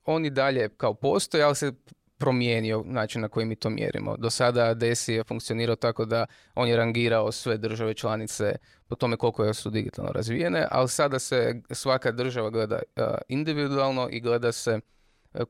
[0.06, 1.72] on i dalje kao postoji, ali se
[2.18, 4.18] promijenio način na koji mi to mjerimo.
[4.18, 8.56] Do sada DESI je funkcionirao tako da on je rangirao sve države članice
[8.88, 12.80] po tome koliko su digitalno razvijene, ali sada se svaka država gleda
[13.28, 14.80] individualno i gleda se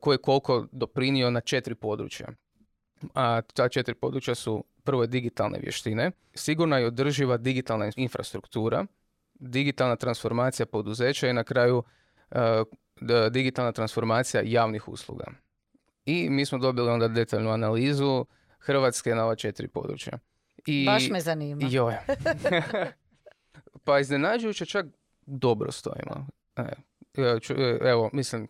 [0.00, 2.28] ko je koliko doprinio na četiri područja.
[3.14, 8.86] A ta četiri područja su prvo digitalne vještine, sigurna i održiva digitalna infrastruktura,
[9.34, 11.82] digitalna transformacija poduzeća i na kraju
[13.30, 15.24] digitalna transformacija javnih usluga.
[16.06, 18.26] I mi smo dobili onda detaljnu analizu
[18.58, 20.18] Hrvatske na ova četiri područja.
[20.66, 21.68] I, Baš me zanima.
[21.70, 21.94] Joj.
[23.84, 24.86] pa iznenađujuće čak
[25.26, 26.26] dobro stojimo.
[26.56, 26.62] E,
[27.16, 28.48] e, e, evo, mislim,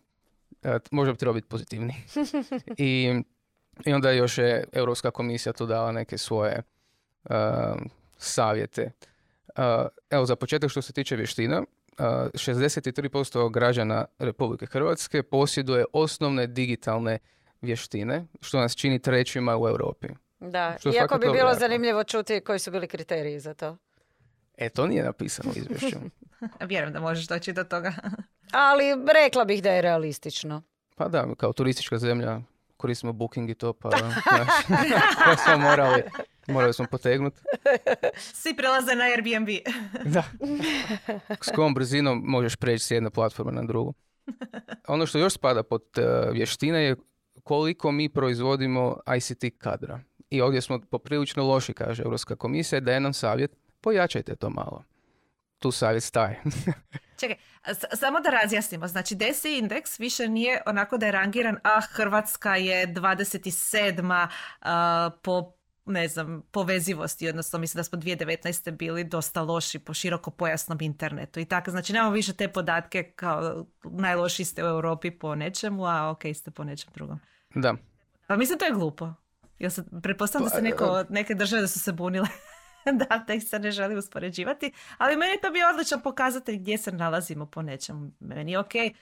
[0.91, 1.93] možda bi trebalo biti pozitivni.
[2.77, 3.21] I,
[3.85, 6.61] I onda još je Europska komisija tu dala neke svoje
[7.29, 7.35] e,
[8.17, 8.81] savjete.
[8.81, 8.91] E,
[10.09, 11.63] evo, za početak što se tiče vještina,
[11.97, 17.19] 63% građana Republike Hrvatske posjeduje osnovne digitalne
[17.61, 20.07] vještine, što nas čini trećima u Europi.
[20.39, 23.77] Da, Što iako bi bilo zanimljivo čuti koji su bili kriteriji za to.
[24.57, 25.97] E, to nije napisano u izvješću.
[26.69, 27.93] Vjerujem da možeš doći do toga.
[28.51, 30.61] Ali rekla bih da je realistično.
[30.95, 32.41] Pa da, kao turistička zemlja
[32.85, 33.89] koristimo booking i to, pa
[35.25, 36.03] pa smo morali,
[36.47, 37.41] morali smo potegnuti.
[38.17, 39.49] Svi prelaze na Airbnb.
[40.15, 40.23] Da.
[41.41, 43.93] S kojom brzinom možeš preći s jedne platforme na drugu.
[44.87, 46.95] Ono što još spada pod eh, vještine je
[47.43, 49.99] koliko mi proizvodimo ICT kadra.
[50.29, 54.83] I ovdje smo poprilično loši, kaže Europska komisija, daje nam savjet, pojačajte to malo.
[55.59, 56.41] Tu savjet staje.
[57.19, 58.87] Čekaj, s- samo da razjasnimo.
[58.87, 64.27] Znači, DESI indeks više nije onako da je rangiran, a Hrvatska je 27.
[64.61, 65.51] a, po
[65.85, 68.71] ne znam, povezivosti, odnosno mislim da smo 2019.
[68.71, 73.65] bili dosta loši po široko pojasnom internetu i tako, znači nemamo više te podatke kao
[73.83, 77.19] najlošiji ste u Europi po nečemu, a ok ste po nečem drugom.
[77.55, 77.73] da.
[78.27, 79.13] Pa mislim to je glupo.
[79.59, 82.27] Ja se, pretpostavljam da se neko, neke države da su se bunile
[83.09, 86.91] da, da ih se ne želi uspoređivati, ali meni to bio odličan pokazatelj gdje se
[86.91, 88.11] nalazimo po nečemu.
[88.19, 88.93] Meni je ok e,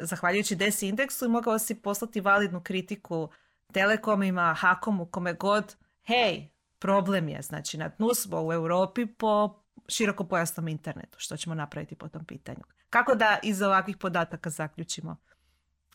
[0.00, 3.28] zahvaljujući desi indeksu mogao si poslati validnu kritiku
[3.72, 10.68] telekomima, hakomu, kome god, hej, problem je, znači na dnu smo u Europi po širokopojasnom
[10.68, 12.62] internetu, što ćemo napraviti po tom pitanju.
[12.90, 15.16] Kako da iz ovakvih podataka zaključimo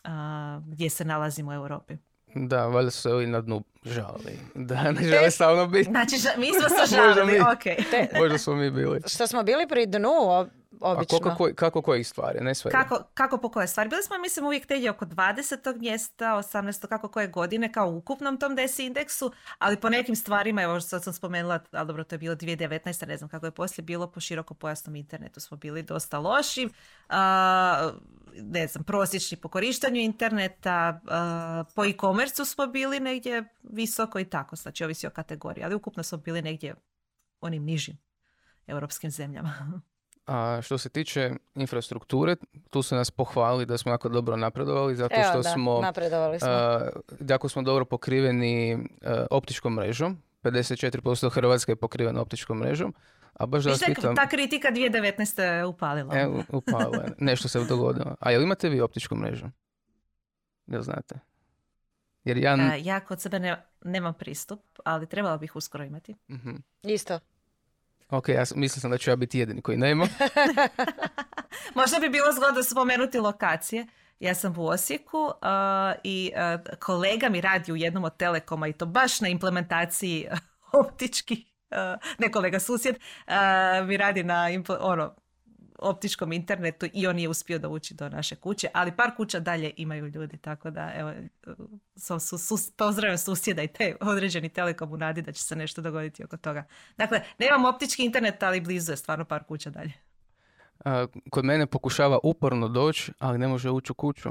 [0.04, 1.98] a, gdje se nalazimo u Europi?
[2.36, 4.40] Da, valjda su se ovi na dnu žalili.
[4.56, 5.84] Da, ne žele stalno biti.
[5.84, 7.40] Znači, ža- mi smo se žalili, mi.
[7.40, 7.90] ok.
[8.14, 9.02] Možda smo mi bili.
[9.08, 11.20] Što smo bili pri dnu, o- A obično.
[11.20, 12.72] koliko, kako kojih stvari, ne sve.
[12.72, 13.90] Kako, kako po koje stvari?
[13.90, 15.80] Bili smo, mislim, uvijek negdje oko 20.
[15.80, 16.88] mjesta, 18.
[16.88, 21.04] kako koje godine, kao u ukupnom tom DESI indeksu, ali po nekim stvarima, evo sad
[21.04, 23.08] sam spomenula, ali dobro, to je bilo 2019.
[23.08, 26.70] ne znam kako je poslije bilo, po širokopojasnom internetu smo bili dosta loši.
[27.10, 27.92] A,
[28.36, 34.56] ne znam, prosječni po korištenju interneta, a, po e-commerce smo bili negdje visoko i tako,
[34.56, 36.76] znači ovisi o kategoriji, ali ukupno smo bili negdje
[37.42, 37.98] onim nižim
[38.68, 39.82] europskim zemljama.
[40.32, 42.36] A što se tiče infrastrukture,
[42.70, 46.40] tu su nas pohvalili da smo jako dobro napredovali, zato Evo, što da, smo, napredovali
[46.40, 46.50] smo.
[46.50, 46.90] a,
[47.30, 50.22] jako smo dobro pokriveni a, optičkom mrežom.
[50.44, 52.94] 54% Hrvatske je pokriveno optičkom mrežom.
[53.34, 55.42] A baš da vas pitam, ta kritika 2019.
[55.42, 56.16] je upalila.
[56.16, 58.16] e, upalo je, nešto se dogodilo.
[58.20, 59.46] A jel imate vi optičku mrežu?
[60.68, 61.20] Jel znate?
[62.24, 62.58] Jer ja...
[62.74, 66.16] E, ja kod sebe ne, nemam pristup, ali trebala bih uskoro imati.
[66.30, 66.56] Mhm.
[66.84, 67.20] Isto.
[68.10, 70.08] Ok, ja sam- mislio sam da ću ja biti jedini koji nema.
[71.76, 73.86] Možda bi bilo zgodno spomenuti lokacije.
[74.20, 78.74] Ja sam u Osijeku a, i a, kolega mi radi u jednom od telekoma i
[78.74, 80.28] to baš na implementaciji
[80.86, 81.40] optičkih,
[81.72, 85.16] a, ne kolega susjed, a, mi radi na impl- ono,
[85.82, 90.08] optičkom internetu i on je uspio dovući do naše kuće, ali par kuća dalje imaju
[90.08, 91.14] ljudi, tako da evo,
[91.96, 95.82] su, su, sus- pozdravljam susjeda i te određeni telekom u nadi da će se nešto
[95.82, 96.64] dogoditi oko toga.
[96.98, 99.94] Dakle, nemam optički internet, ali blizu je stvarno par kuća dalje.
[100.86, 104.30] A, kod mene pokušava uporno doći, ali ne može ući u kuću.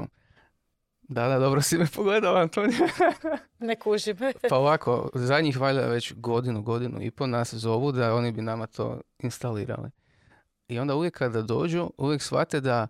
[1.01, 2.87] Da, da, dobro si me pogledala, Antonija.
[3.59, 4.17] Ne kužim.
[4.49, 8.67] Pa ovako, zadnjih valjda već godinu, godinu i po nas zovu da oni bi nama
[8.67, 9.89] to instalirali.
[10.69, 12.87] I onda uvijek kada dođu, uvijek shvate da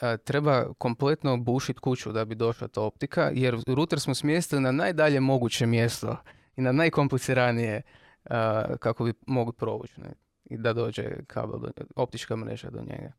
[0.00, 4.72] a, treba kompletno bušiti kuću da bi došla ta optika, jer router smo smjestili na
[4.72, 6.16] najdalje moguće mjesto
[6.56, 7.82] i na najkompliciranije
[8.24, 10.00] a, kako bi mogli provući.
[10.00, 10.12] Ne?
[10.44, 13.12] I da dođe kabel, do, optička mreža do njega.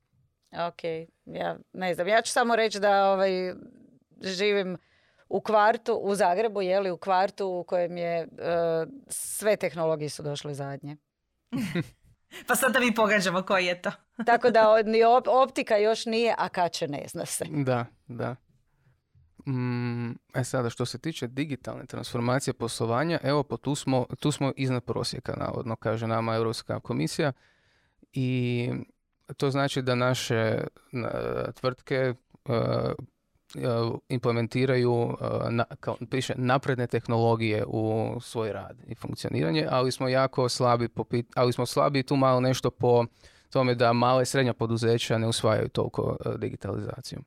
[0.68, 0.84] Ok,
[1.26, 2.08] ja ne znam.
[2.08, 3.54] Ja ću samo reći da ovaj,
[4.22, 4.78] živim
[5.30, 8.28] u kvartu, u Zagrebu, je li u kvartu u kojem je e,
[9.08, 10.98] sve tehnologije su došle zadnje.
[12.48, 13.92] Pa sad da mi pogađamo koji je to.
[14.26, 17.46] Tako da ni op- optika još nije, a kad će ne zna se.
[17.50, 18.36] Da, da.
[19.48, 24.54] Mm, e sada, što se tiče digitalne transformacije poslovanja, evo, po tu smo, tu smo
[24.56, 27.32] iznad prosjeka, navodno, kaže nama Europska komisija.
[28.14, 28.70] I
[29.38, 31.10] to znači da naše na,
[31.54, 32.14] tvrtke e,
[34.10, 35.66] implementiraju, e, na-
[36.10, 41.66] piše, napredne tehnologije u svoj rad i funkcioniranje, ali smo jako slabi, po, ali smo
[41.66, 43.06] slabi tu malo nešto po
[43.50, 47.20] tome da mala i srednja poduzeća ne usvajaju toliko e, digitalizaciju.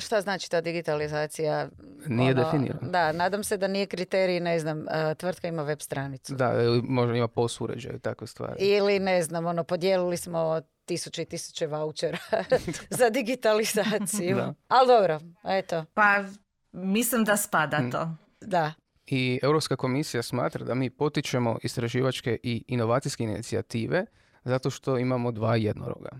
[0.00, 1.68] Šta znači ta digitalizacija?
[2.06, 2.90] Nije Ono, definirano.
[2.90, 6.34] Da, nadam se da nije kriterij, ne znam, e, tvrtka ima web stranicu.
[6.34, 8.54] Da, ili možda ima POS uređaj i takve stvari.
[8.58, 12.18] Ili ne znam, ono, podijelili smo tisuće i tisuće vouchera
[12.98, 14.36] za digitalizaciju.
[14.36, 14.54] Da.
[14.68, 16.24] Ali dobro, eto, Pa
[16.72, 17.90] mislim da spada Mm.
[17.90, 18.10] to.
[18.40, 18.72] da.
[19.06, 24.06] I Europska komisija smatra da mi potičemo istraživačke i inovacijske inicijative
[24.44, 26.10] zato što imamo dva jednoroga.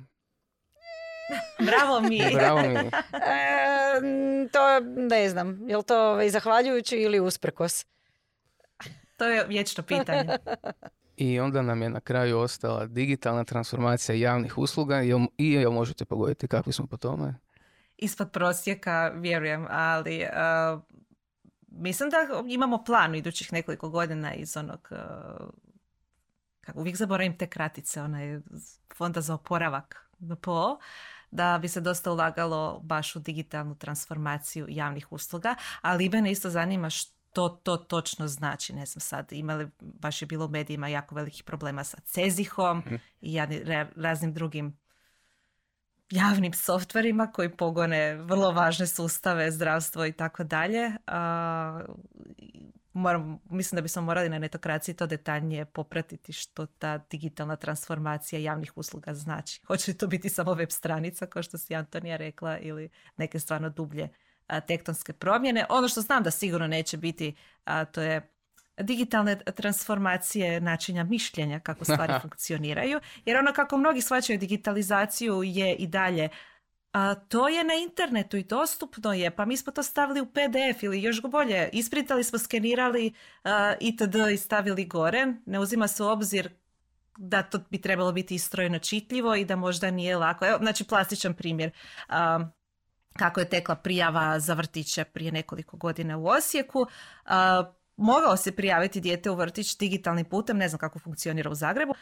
[1.59, 2.21] Bravo mi.
[2.39, 2.91] Bravo mi.
[3.13, 7.87] E, to ne znam, je li to ovaj, zahvaljujući ili usprkos?
[9.17, 10.37] To je vječno pitanje.
[11.17, 15.03] I onda nam je na kraju ostala digitalna transformacija javnih usluga
[15.39, 17.35] i jel možete pogoditi kakvi smo po tome?
[17.97, 20.81] Ispod prosjeka, vjerujem, ali uh,
[21.69, 22.17] mislim da
[22.49, 25.49] imamo plan u idućih nekoliko godina iz onog, uh,
[26.61, 28.41] kako uvijek zaboravim te kratice, onaj
[28.97, 30.79] fonda za oporavak NPO,
[31.31, 36.91] da bi se dosta ulagalo baš u digitalnu transformaciju javnih usluga, ali mene isto zanima
[36.91, 38.73] što to točno znači.
[38.73, 42.83] Ne znam sad, imali, baš je bilo u medijima jako velikih problema sa Cezihom
[43.21, 44.79] i jadni- ra- raznim drugim
[46.11, 50.91] javnim softverima koji pogone vrlo važne sustave, zdravstvo i tako dalje.
[52.93, 58.73] Moram, mislim da bismo morali na netokraciji to detaljnije popratiti što ta digitalna transformacija javnih
[58.77, 59.61] usluga znači.
[59.69, 63.71] Hoće li to biti samo web stranica, kao što si Antonija rekla, ili neke stvarno
[63.71, 64.09] dublje
[64.47, 65.67] a, tektonske promjene.
[65.69, 68.33] Ono što znam da sigurno neće biti, a, to je
[68.79, 73.01] digitalne transformacije načina mišljenja kako stvari funkcioniraju.
[73.25, 76.29] Jer ono kako mnogi shvaćaju digitalizaciju je i dalje
[76.93, 80.83] A to je na internetu i dostupno je, pa mi smo to stavili u PDF
[80.83, 83.13] ili još bolje, isprintali smo, skenirali
[83.81, 84.15] itd.
[84.33, 85.35] i stavili gore.
[85.47, 86.51] Ne uzima se u obzir
[87.19, 90.47] da to bi trebalo biti istrojno čitljivo i da možda nije lako.
[90.47, 91.71] Evo, znači plastičan primjer.
[93.17, 96.87] kako je tekla prijava za vrtiće prije nekoliko godina u Osijeku.
[97.97, 101.95] mogao se prijaviti dijete u vrtić digitalnim putem, ne znam kako funkcionira u Zagrebu,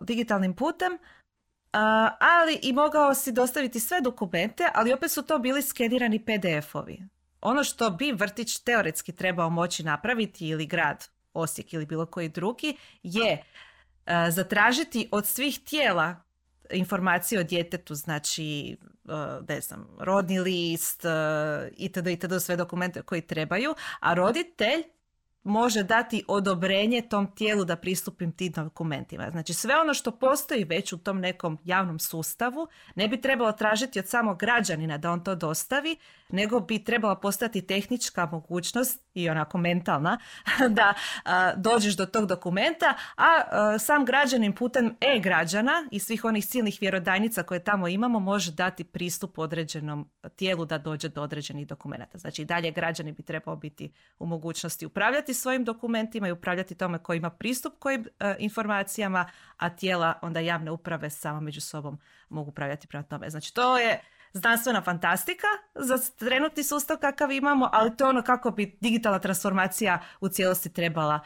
[0.00, 0.98] digitalnim putem,
[2.20, 7.02] ali i mogao si dostaviti sve dokumente, ali opet su to bili skenirani PDF-ovi.
[7.40, 12.76] Ono što bi vrtić teoretski trebao moći napraviti ili grad Osijek ili bilo koji drugi
[13.02, 13.44] je
[14.30, 16.16] zatražiti od svih tijela
[16.72, 18.76] informacije o djetetu, znači
[19.48, 21.04] ne znam, rodni list
[21.76, 22.06] itd.
[22.06, 22.42] itd.
[22.42, 24.82] sve dokumente koji trebaju, a roditelj
[25.44, 29.30] može dati odobrenje tom tijelu da pristupim tim dokumentima.
[29.30, 33.98] Znači sve ono što postoji već u tom nekom javnom sustavu ne bi trebalo tražiti
[33.98, 35.96] od samog građanina da on to dostavi,
[36.28, 40.18] nego bi trebala postati tehnička mogućnost i onako mentalna
[40.78, 40.94] da
[41.56, 47.64] dođeš do tog dokumenta, a sam građanin putem e-građana i svih onih silnih vjerodajnica koje
[47.64, 52.18] tamo imamo može dati pristup određenom tijelu da dođe do određenih dokumenata.
[52.18, 56.98] Znači i dalje građani bi trebao biti u mogućnosti upravljati svojim dokumentima i upravljati tome
[56.98, 62.50] koji ima pristup kojim e, informacijama, a tijela onda javne uprave samo među sobom mogu
[62.50, 63.30] upravljati prema tome.
[63.30, 64.00] Znači to je
[64.32, 69.98] znanstvena fantastika za trenutni sustav kakav imamo, ali to je ono kako bi digitalna transformacija
[70.20, 71.20] u cijelosti trebala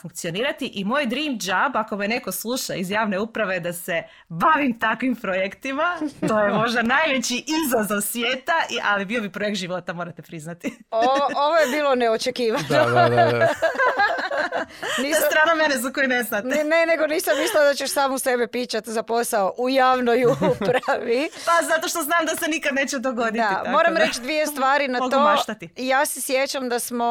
[0.00, 0.66] funkcionirati.
[0.66, 5.16] I moj dream job, ako me neko sluša iz javne uprave, da se bavim takvim
[5.16, 8.52] projektima, to je možda najveći izazov svijeta,
[8.84, 10.78] ali bio bi projekt života, morate priznati.
[10.90, 10.98] o,
[11.36, 12.64] ovo je bilo neočekivano.
[12.68, 13.48] da, da, da.
[15.02, 15.22] Nisam...
[15.30, 16.48] strana mene za koju ne znate.
[16.48, 20.24] Ne, ne, nego nisam mislila da ćeš sam u sebe pićat za posao u javnoj
[20.50, 21.28] upravi.
[21.46, 23.38] pa zato što znam da se nikad neće dogoditi.
[23.38, 25.20] Da, tako moram reći dvije stvari na to.
[25.20, 25.68] Maštati.
[25.76, 27.04] Ja se sjećam da smo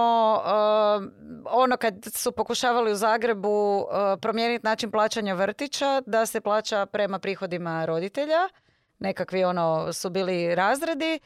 [0.45, 1.03] uh,
[1.45, 3.87] ono kad su pokušavali u Zagrebu uh,
[4.21, 8.49] promijeniti način plaćanja vrtića, da se plaća prema prihodima roditelja.
[8.99, 11.19] Nekakvi ono su bili razredi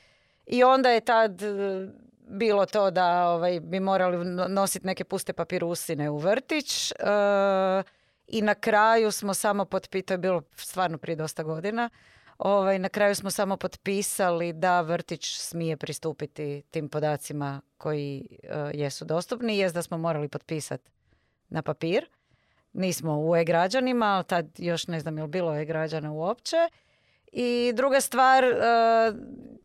[0.45, 1.89] i onda je tad uh,
[2.29, 6.93] bilo to da ovaj, bi morali nositi neke puste papirusine u vrtić.
[8.27, 9.65] I na kraju smo samo
[10.13, 11.89] je bilo stvarno prije dosta godina,
[12.39, 19.05] Ovaj, na kraju smo samo potpisali da vrtić smije pristupiti tim podacima koji uh, jesu
[19.05, 19.57] dostupni.
[19.57, 20.89] Jest da smo morali potpisati
[21.49, 22.05] na papir.
[22.73, 26.57] Nismo u e-građanima, tad još ne znam je li bilo e-građana uopće.
[27.31, 29.17] I druga stvar, uh,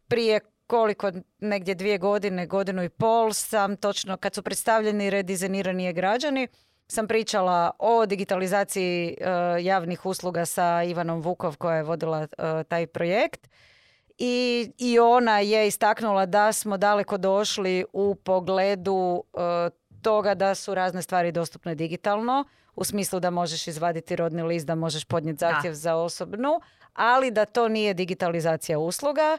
[0.09, 6.49] prije koliko, negdje dvije godine, godinu i pol sam točno, kad su predstavljeni redizajnirani e-građani,
[6.89, 9.15] sam pričala o digitalizaciji e,
[9.63, 13.49] javnih usluga sa Ivanom Vukov koja je vodila e, taj projekt.
[14.19, 19.71] I, I ona je istaknula da smo daleko došli u pogledu e,
[20.03, 22.45] toga da su razne stvari dostupne digitalno,
[22.77, 26.61] u smislu da možeš izvaditi rodni list, da možeš podnijeti zahtjev za osobnu,
[26.93, 29.39] ali da to nije digitalizacija usluga,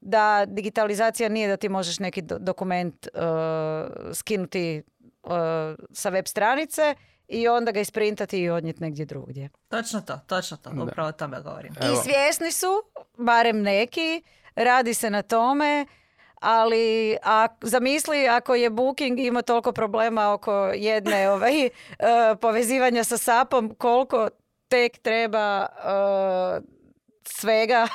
[0.00, 3.08] da digitalizacija nije da ti možeš neki dokument
[4.14, 4.91] skinuti uh,
[5.92, 6.94] sa web stranice
[7.28, 9.48] i onda ga isprintati i odnijeti negdje drugdje.
[9.68, 11.72] Točno to, točno to, upravo o tome govorim.
[11.72, 12.66] I svjesni su,
[13.18, 14.22] barem neki,
[14.54, 15.86] radi se na tome,
[16.40, 21.70] ali a, zamisli ako je Booking ima toliko problema oko jedne ovaj, uh,
[22.40, 24.28] povezivanja sa SAP-om, koliko
[24.68, 26.64] tek treba uh,
[27.28, 27.88] svega.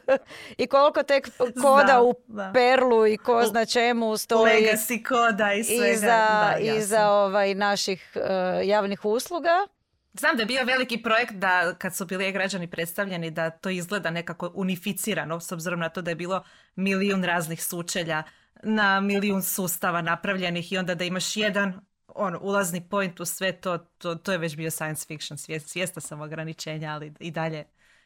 [0.62, 1.28] I koliko tek
[1.62, 2.14] koda u
[2.52, 5.86] perlu i ko zna čemu stoji legacy koda i svega.
[5.92, 8.22] iza, iza ovaj, naših uh,
[8.68, 9.66] javnih usluga.
[10.12, 14.10] Znam da je bio veliki projekt da kad su bili građani predstavljeni da to izgleda
[14.10, 16.44] nekako unificirano s obzirom na to da je bilo
[16.76, 18.22] milijun raznih sučelja
[18.62, 21.80] na milijun sustava napravljenih i onda da imaš jedan
[22.14, 26.20] on, ulazni point u sve to, to, to je već bio science fiction, svijesta sam
[26.20, 27.64] ograničenja, ali i dalje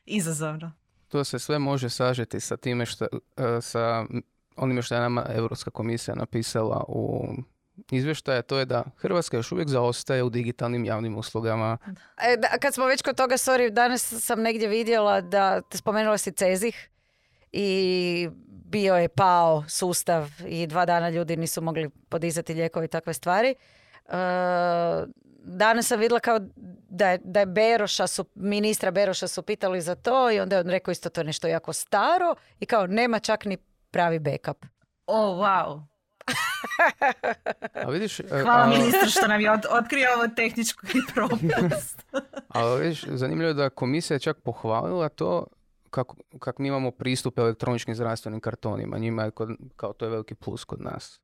[0.08, 0.72] izazovno.
[1.08, 4.04] To se sve može sažeti sa time što, e, sa
[4.56, 7.26] onime što je nama Europska komisija napisala u
[7.90, 11.78] izvještaje, to je da Hrvatska još uvijek zaostaje u digitalnim javnim uslugama.
[12.16, 16.18] E, da, kad smo već kod toga, sorry, danas sam negdje vidjela da te spomenula
[16.18, 16.88] si Cezih
[17.52, 23.14] i bio je pao sustav i dva dana ljudi nisu mogli podizati lijekove i takve
[23.14, 23.48] stvari.
[23.48, 24.12] E,
[25.48, 26.38] danas sam vidjela kao
[26.88, 30.60] da je, da je Beroša su, ministra Beroša su pitali za to i onda je
[30.60, 33.56] on rekao isto to je nešto jako staro i kao nema čak ni
[33.90, 34.66] pravi backup.
[35.06, 35.82] O, oh, wow.
[37.84, 38.68] a vidiš, e, Hvala a...
[38.68, 42.02] ministru što nam je od, otkrio ovo tehničku propust.
[42.48, 45.46] ali vidiš, zanimljivo je da komisija je čak pohvalila to
[45.90, 48.98] kako, kako mi imamo pristup elektroničkim zdravstvenim kartonima.
[48.98, 51.20] Njima je kod, kao to je veliki plus kod nas.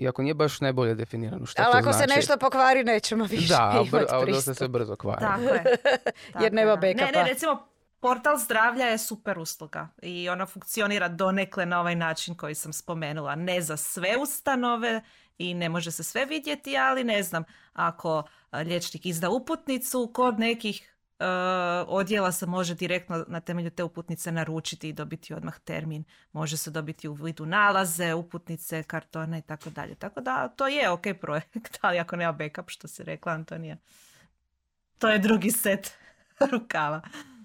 [0.00, 2.08] Iako nije baš najbolje definirano što Ali to ako znači.
[2.08, 5.20] se nešto pokvari, nećemo više Da, imati a dosta se brzo kvari.
[5.20, 5.62] Tako je.
[6.32, 6.76] Tako Jer nema.
[6.76, 7.66] Ne, ne, recimo
[8.00, 13.34] portal zdravlja je super usluga i ona funkcionira donekle na ovaj način koji sam spomenula.
[13.34, 15.02] Ne za sve ustanove
[15.38, 18.22] i ne može se sve vidjeti, ali ne znam, ako
[18.52, 20.89] liječnik izda uputnicu, kod nekih
[21.86, 26.04] odjela se može direktno na temelju te uputnice naručiti i dobiti odmah termin.
[26.32, 29.94] Može se dobiti u vidu nalaze, uputnice, kartone i tako dalje.
[29.94, 33.76] Tako da to je ok projekt, ali ako nema backup, što si rekla Antonija,
[34.98, 35.92] to je drugi set
[36.52, 37.00] rukava.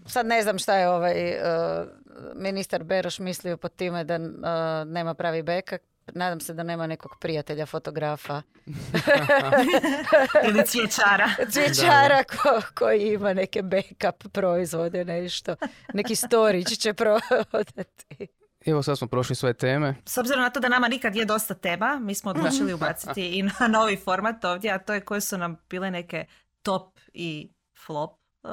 [0.05, 1.87] Sad ne znam šta je ovaj uh,
[2.35, 5.94] ministar Beroš mislio pod time da uh, nema pravi backup.
[6.13, 8.41] Nadam se da nema nekog prijatelja fotografa,
[10.49, 11.29] Ili cvjećara.
[11.51, 15.55] cvjećara ko- koji ima neke backup proizvode, nešto.
[15.93, 18.27] Neki storage će prodati.
[18.65, 19.95] Evo sad smo prošli sve teme.
[20.05, 23.43] S obzirom na to da nama nikad je dosta tema, mi smo odlučili ubaciti i
[23.43, 26.25] na novi format ovdje, a to je koje su nam bile neke
[26.61, 27.51] top i
[27.85, 28.11] flop
[28.43, 28.51] uh,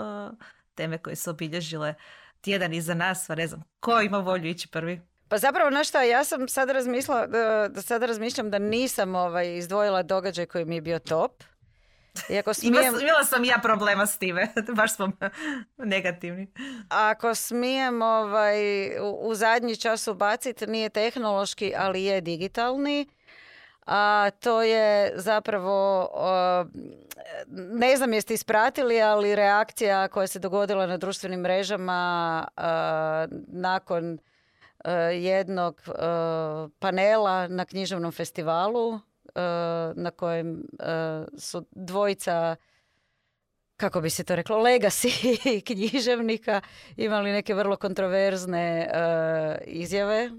[0.75, 1.95] teme koje su obilježile
[2.41, 5.01] tjedan iza nas, pa ne znam, ko ima volju ići prvi?
[5.33, 10.03] Pa zapravo, znaš šta, ja sam sad razmišljala, da, sad razmišljam da nisam ovaj, izdvojila
[10.03, 11.43] događaj koji mi je bio top.
[12.29, 15.13] Iako Ima, smijem, imala sam ja problema s time, baš smo
[15.95, 16.53] negativni.
[16.89, 18.57] ako smijem ovaj,
[19.01, 23.07] u, u zadnji čas ubaciti, nije tehnološki, ali je digitalni.
[23.87, 26.09] A to je zapravo,
[27.73, 32.47] ne znam jeste ispratili, ali reakcija koja se dogodila na društvenim mrežama
[33.47, 34.19] nakon
[35.21, 39.01] jednog a, panela na književnom festivalu
[39.35, 40.63] a, na kojem
[41.39, 42.57] su dvojica
[43.83, 45.11] kako bi se to reklo, legacy
[45.69, 46.61] književnika
[46.97, 48.89] imali neke vrlo kontroverzne e,
[49.67, 50.31] izjave,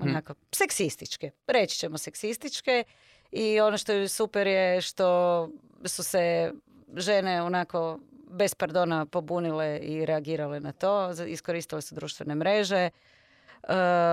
[0.00, 2.84] onako seksističke, reći ćemo seksističke.
[3.32, 5.48] I ono što je super je što
[5.84, 6.52] su se
[6.96, 7.98] žene onako
[8.30, 12.90] bez pardona pobunile i reagirale na to, iskoristile su društvene mreže,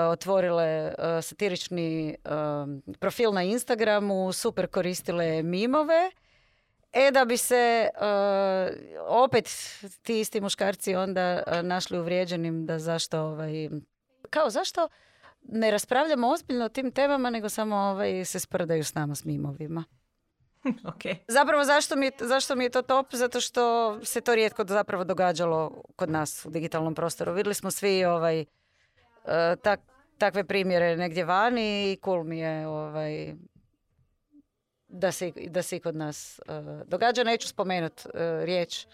[0.09, 2.15] otvorile e, satirični e,
[2.99, 6.11] profil na Instagramu, super koristile mimove
[6.93, 8.77] E da bi se uh,
[9.07, 9.49] opet
[10.01, 13.69] ti isti muškarci onda uh, našli uvrijeđenim da zašto ovaj,
[14.29, 14.87] kao zašto
[15.41, 19.83] ne raspravljamo ozbiljno o tim temama nego samo ovaj, se sprdaju s nama s mimovima.
[20.93, 21.01] ok.
[21.27, 23.13] Zapravo zašto mi, je- zašto mi je to top?
[23.13, 27.33] Zato što se to rijetko zapravo događalo kod nas u digitalnom prostoru.
[27.33, 28.45] Vidjeli smo svi ovaj,
[29.61, 29.79] tak,
[30.17, 33.33] takve primjere negdje vani i cool mi je ovaj,
[34.87, 37.23] da se, da se i kod nas uh, događa.
[37.23, 38.11] Neću spomenut uh,
[38.43, 38.85] riječ.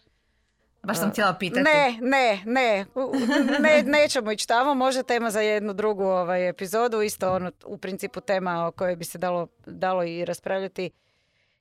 [0.83, 1.61] Baš sam htjela pitati.
[1.61, 2.86] Ne, ne, ne,
[3.59, 8.21] ne, nećemo ići tamo, možda tema za jednu drugu ovaj, epizodu, isto ono, u principu
[8.21, 10.91] tema o kojoj bi se dalo, dalo i raspravljati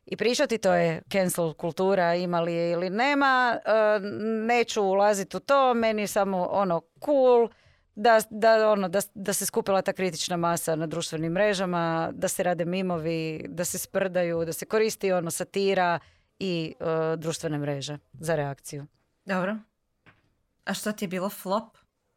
[0.07, 4.01] i pričati, to je cancel kultura, ima li je ili nema, E,
[4.47, 7.49] neću ulaziti u to, meni je samo ono cool,
[7.95, 12.43] da, da, ono, da, da se skupila ta kritična masa na društvenim mrežama, da se
[12.43, 15.99] rade mimovi, da se sprdaju, da se koristi ono satira
[16.39, 18.87] i e, društvene mreže za reakciju.
[19.25, 19.57] Dobro.
[20.65, 21.77] A što ti je bilo flop?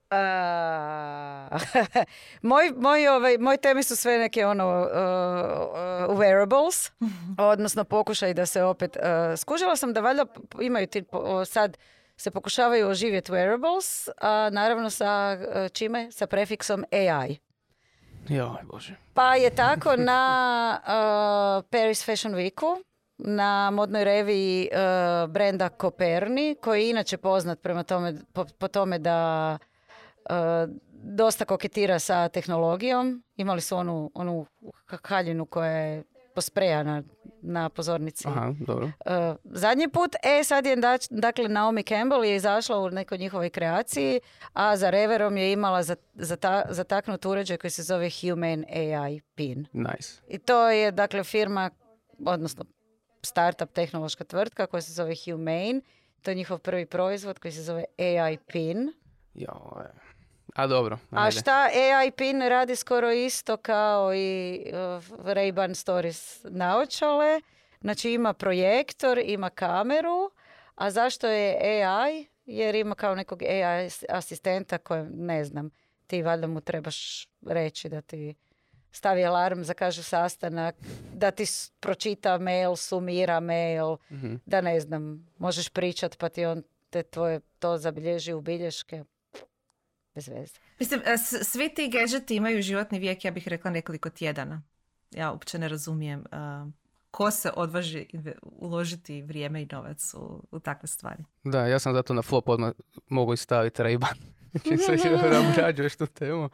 [0.10, 1.58] A,
[2.42, 4.88] moj, moj, ovaj, moje teme su sve neke ono uh,
[6.10, 6.92] uh, wearables,
[7.38, 9.04] odnosno pokušaj da se opet uh,
[9.38, 10.26] skužila sam da valjda
[10.62, 11.04] imaju ti
[11.46, 11.78] sad
[12.18, 16.12] se pokušavaju oživjeti wearables, a naravno sa uh, čime?
[16.12, 17.38] Sa prefiksom AI.
[18.30, 18.96] Joj, bože.
[19.14, 22.84] Pa je tako na uh, Paris Fashion Weeku,
[23.18, 29.00] na modnoj reviji uh, brenda Koperni, koji je inače poznat prema tome, po, po tome
[29.00, 29.58] da
[30.30, 30.36] uh,
[30.92, 33.24] dosta koketira sa tehnologijom.
[33.36, 34.46] Imali su onu, onu
[35.04, 36.04] haljinu koja je
[36.38, 37.04] posprejana
[37.42, 38.28] na pozornici.
[38.28, 38.86] Aha, dobro.
[38.86, 43.50] Uh, zadnji put, e sad je dač- dakle Naomi Campbell je izašla u nekoj njihovoj
[43.50, 44.20] kreaciji,
[44.54, 49.66] a za reverom je imala za, zata, zataknut uređaj koji se zove Human AI PIN.
[49.74, 50.22] Nice.
[50.28, 51.70] I to je dakle firma,
[52.26, 52.66] odnosno
[53.22, 55.82] startup tehnološka tvrtka koja se zove Humane.
[56.22, 58.94] To je njihov prvi proizvod koji se zove AI PIN.
[59.34, 60.07] Joj.
[60.58, 64.74] A dobro, A šta AI PIN radi skoro isto kao i uh,
[65.26, 67.42] Ray-Ban Stories naočale.
[67.82, 70.32] Znači ima projektor, ima kameru,
[70.76, 72.26] a zašto je AI?
[72.46, 75.70] Jer ima kao nekog AI as- asistenta koje, ne znam,
[76.08, 78.36] ti valjda mu trebaš reći da ti
[78.92, 80.76] stavi alarm, zakaže sastanak,
[81.14, 81.44] da ti
[81.80, 84.36] pročita mail, sumira mail, Mhm.
[84.46, 89.04] da ne znam, možeš pričat pa ti on te tvoje to zabilježi u bilješke.
[90.18, 90.54] Bez veze.
[90.80, 94.62] Mislim, e, svi ti gadgeti imaju životni vijek, ja bih rekla nekoliko tjedana.
[95.12, 96.74] Ja uopće ne razumijem uh,
[97.12, 98.06] ko se odvaži
[98.42, 101.24] uložiti vrijeme i novac u, u takve stvari.
[101.44, 102.74] Da, ja sam zato na flop odmah
[103.10, 104.16] mogu i staviti Ray-Ban.
[104.68, 104.98] Čim se
[105.52, 106.50] obrađuješ tu temu.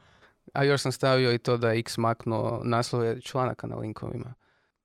[0.54, 4.34] A još sam stavio i to da je X maknuo naslove članaka na linkovima.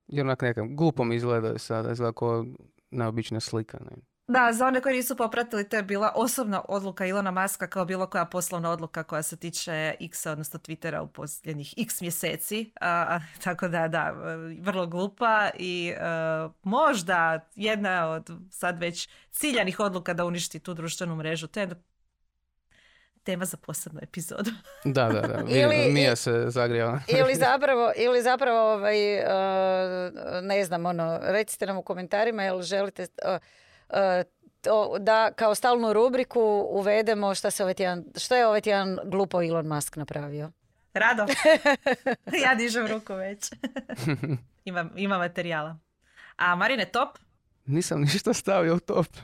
[0.06, 2.46] Jer onak nekam glupo mi izgledaju sada, izgleda kao
[2.90, 3.78] neobična slika.
[3.78, 3.96] Ne?
[4.28, 8.06] Da, za one koji nisu popratili, to je bila osobna odluka Ilona Maska kao bilo
[8.06, 12.72] koja poslovna odluka koja se tiče X, odnosno Twittera u posljednjih X mjeseci.
[12.80, 14.14] A, a, tako da, da,
[14.60, 16.00] vrlo glupa i e,
[16.62, 21.46] možda jedna od sad već ciljanih odluka da uništi tu društvenu mrežu.
[21.46, 21.68] To je
[23.22, 24.50] tema za posebnu epizodu.
[24.84, 25.42] Da, da, da.
[25.60, 27.00] Ili- Mija se zagrijala.
[27.20, 29.24] Ili zapravo, ili zapravo ovaj, e,
[30.42, 33.38] ne znam, ono, recite nam u komentarima jel želite e,
[34.60, 39.42] to, da kao stalnu rubriku uvedemo šta se ovaj tjedan, što je ovaj tjedan glupo
[39.42, 40.50] Elon Musk napravio.
[40.94, 41.26] Rado.
[42.44, 43.52] ja dižem ruku već.
[44.64, 45.78] ima, ima materijala.
[46.36, 47.18] A Marine, top?
[47.66, 49.06] Nisam ništa stavio u top.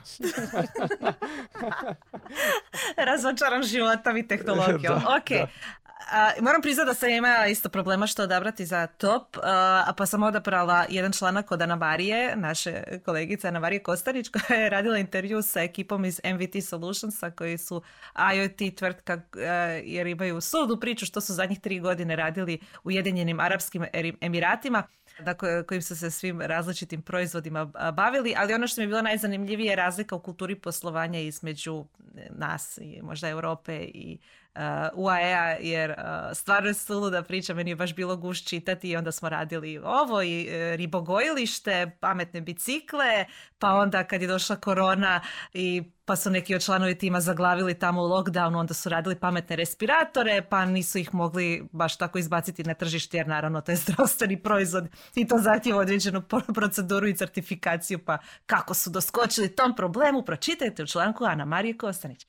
[3.07, 4.99] Razočaran životom i tehnologijom.
[4.99, 5.29] Da, ok.
[5.29, 5.47] da.
[5.95, 10.23] A, moram priznati da sam imala isto problema što odabrati za top, a, pa sam
[10.23, 15.41] odabrala jedan članak od Ana Marije, naše kolegice Ana Marije Kostanić, koja je radila intervju
[15.41, 17.81] sa ekipom iz MVT Solutionsa, koji su
[18.35, 19.21] IoT tvrtka,
[19.83, 24.83] jer imaju sudu priču što su zadnjih tri godine radili u Ujedinjenim Arapskim Eri- Emiratima,
[25.19, 29.69] dakle, kojim su se svim različitim proizvodima bavili, ali ono što mi je bilo najzanimljivije
[29.69, 31.85] je razlika u kulturi poslovanja između
[32.29, 34.17] nas i možda Europe i
[34.55, 34.61] uh,
[34.93, 35.97] UAE-a, jer uh,
[36.33, 40.21] stvarno je suluda priča, meni je baš bilo guš čitati i onda smo radili ovo
[40.21, 43.25] i e, ribogojilište, pametne bicikle,
[43.59, 45.21] pa onda kad je došla korona
[45.53, 49.55] i pa su neki od članovi tima zaglavili tamo u lockdownu, onda su radili pametne
[49.55, 54.43] respiratore, pa nisu ih mogli baš tako izbaciti na tržište, jer naravno to je zdravstveni
[54.43, 60.83] proizvod i to zahtjeva određenu proceduru i certifikaciju, pa kako su doskočili tom problemu, pročitajte
[60.83, 62.27] u članku Ana Marije Kostanić.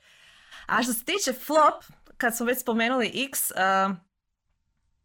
[0.67, 1.85] A što se tiče flop,
[2.17, 3.97] kad smo već spomenuli X, uh,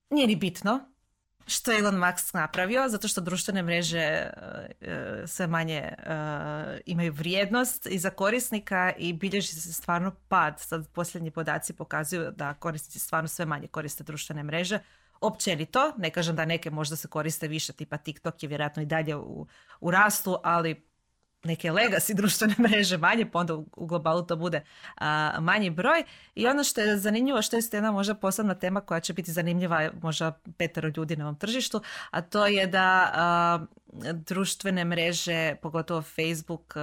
[0.10, 0.91] nije ni bitno
[1.48, 4.44] što je Elon Musk napravio, zato što društvene mreže uh,
[4.82, 6.06] uh, sve manje uh,
[6.86, 10.60] imaju vrijednost i za korisnika i bilježi se stvarno pad.
[10.60, 14.80] Sad posljednji podaci pokazuju da korisnici stvarno sve manje koriste društvene mreže.
[15.22, 19.16] Općenito, ne kažem da neke možda se koriste više, tipa TikTok je vjerojatno i dalje
[19.82, 20.91] u rastu, ali
[21.44, 24.62] neke legacy društvene mreže manje, pa onda u, globalu to bude
[25.40, 26.04] manji broj.
[26.36, 29.90] I ono što je zanimljivo, što je jedna možda posebna tema koja će biti zanimljiva
[30.02, 31.82] možda petero ljudi na ovom tržištu,
[32.12, 33.68] a to je da
[34.14, 36.74] društvene mreže, pogotovo Facebook,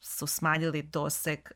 [0.00, 1.48] su smanjili doseg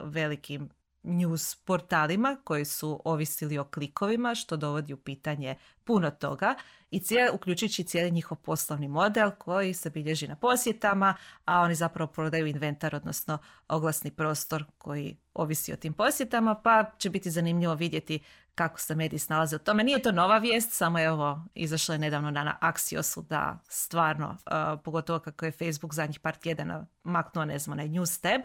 [0.00, 0.68] velikim
[1.02, 6.54] news portalima koji su ovisili o klikovima, što dovodi u pitanje puno toga
[6.90, 12.12] i cijel, uključujući cijeli njihov poslovni model koji se bilježi na posjetama, a oni zapravo
[12.12, 13.38] prodaju inventar, odnosno
[13.68, 18.20] oglasni prostor koji ovisi o tim posjetama, pa će biti zanimljivo vidjeti
[18.54, 19.84] kako se mediji snalaze u tome.
[19.84, 24.28] Nije to nova vijest, samo je ovo izašlo je nedavno na, na Axiosu da stvarno,
[24.28, 28.40] uh, pogotovo kako je Facebook zadnjih par tjedana maknuo, ne znam, onaj news tab,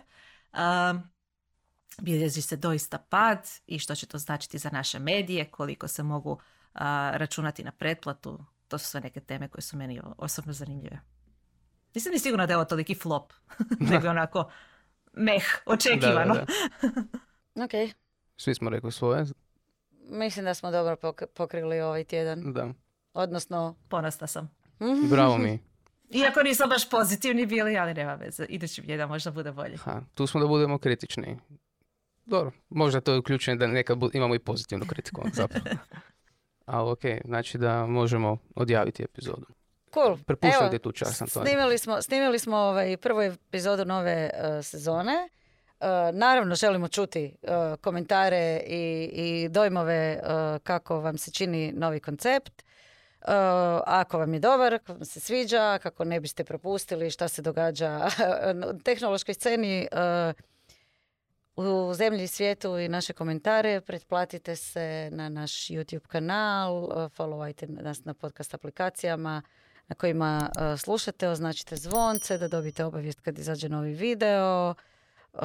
[0.53, 1.16] um,
[1.97, 6.39] bilježi se doista pad i što će to značiti za naše medije, koliko se mogu
[6.73, 8.39] a, računati na pretplatu.
[8.67, 10.99] To su sve neke teme koje su meni osobno zanimljive.
[11.95, 13.33] Nisam ni sigurna da je ovo toliki flop,
[13.91, 14.51] nego je onako
[15.13, 16.33] meh, očekivano.
[16.33, 16.45] Da,
[16.81, 17.01] da,
[17.55, 17.63] da.
[17.63, 17.71] Ok,
[18.37, 19.25] Svi smo rekli svoje.
[20.01, 22.53] mislim da smo dobro pok- pokrili ovaj tjedan.
[22.53, 22.73] Da.
[23.13, 24.49] Odnosno, Ponosna sam.
[24.81, 25.09] mhm.
[25.09, 25.59] Bravo mi.
[26.09, 28.45] Iako nisam baš pozitivni bili, ali nema veze.
[28.45, 29.77] Idući tjedan možda bude bolje.
[29.77, 31.37] Ha, tu smo da budemo kritični.
[32.27, 35.65] Dobro, možda to je uključeno da nekad imamo i pozitivnu kritiku zapravo.
[36.65, 39.45] Ali ok, znači da možemo odjaviti epizodu.
[39.93, 40.17] cool.
[40.25, 41.51] Prepuštam Evo, ti tu čast, Antonija.
[41.51, 45.13] Snimili smo, snimili smo ovaj prvu epizodu nove e, sezone.
[45.13, 47.31] E, naravno, želimo čuti e,
[47.81, 50.19] komentare i, i dojmove
[50.63, 52.61] kako vam se čini novi koncept.
[52.61, 52.65] E,
[53.85, 58.09] ako vam je dobar, ako vam se sviđa, kako ne biste propustili šta se događa
[58.53, 59.87] na tehnološkoj sceni e,
[61.57, 63.81] u zemlji i svijetu i naše komentare.
[63.81, 69.41] Pretplatite se na naš YouTube kanal, e, followajte nas na podcast aplikacijama
[69.87, 74.73] na kojima e, slušate, označite zvonce da dobijete obavijest kad izađe novi video.
[75.33, 75.41] Uh,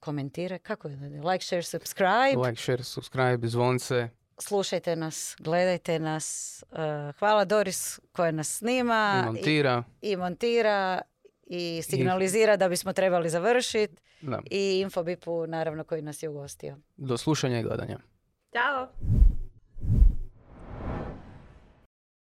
[0.00, 0.96] komentire, kako je?
[0.96, 2.36] Like, share, subscribe.
[2.46, 4.08] Like, share, subscribe, zvonce.
[4.38, 6.64] Slušajte nas, gledajte nas.
[6.70, 6.78] Uh,
[7.18, 9.82] hvala Doris koja nas snima I montira.
[10.00, 11.02] i, i montira
[11.50, 13.96] i signalizira da bismo trebali završiti
[14.50, 16.76] i Infobipu naravno koji nas je ugostio.
[16.96, 17.98] Do slušanja i gledanja.
[18.52, 18.88] Ćao!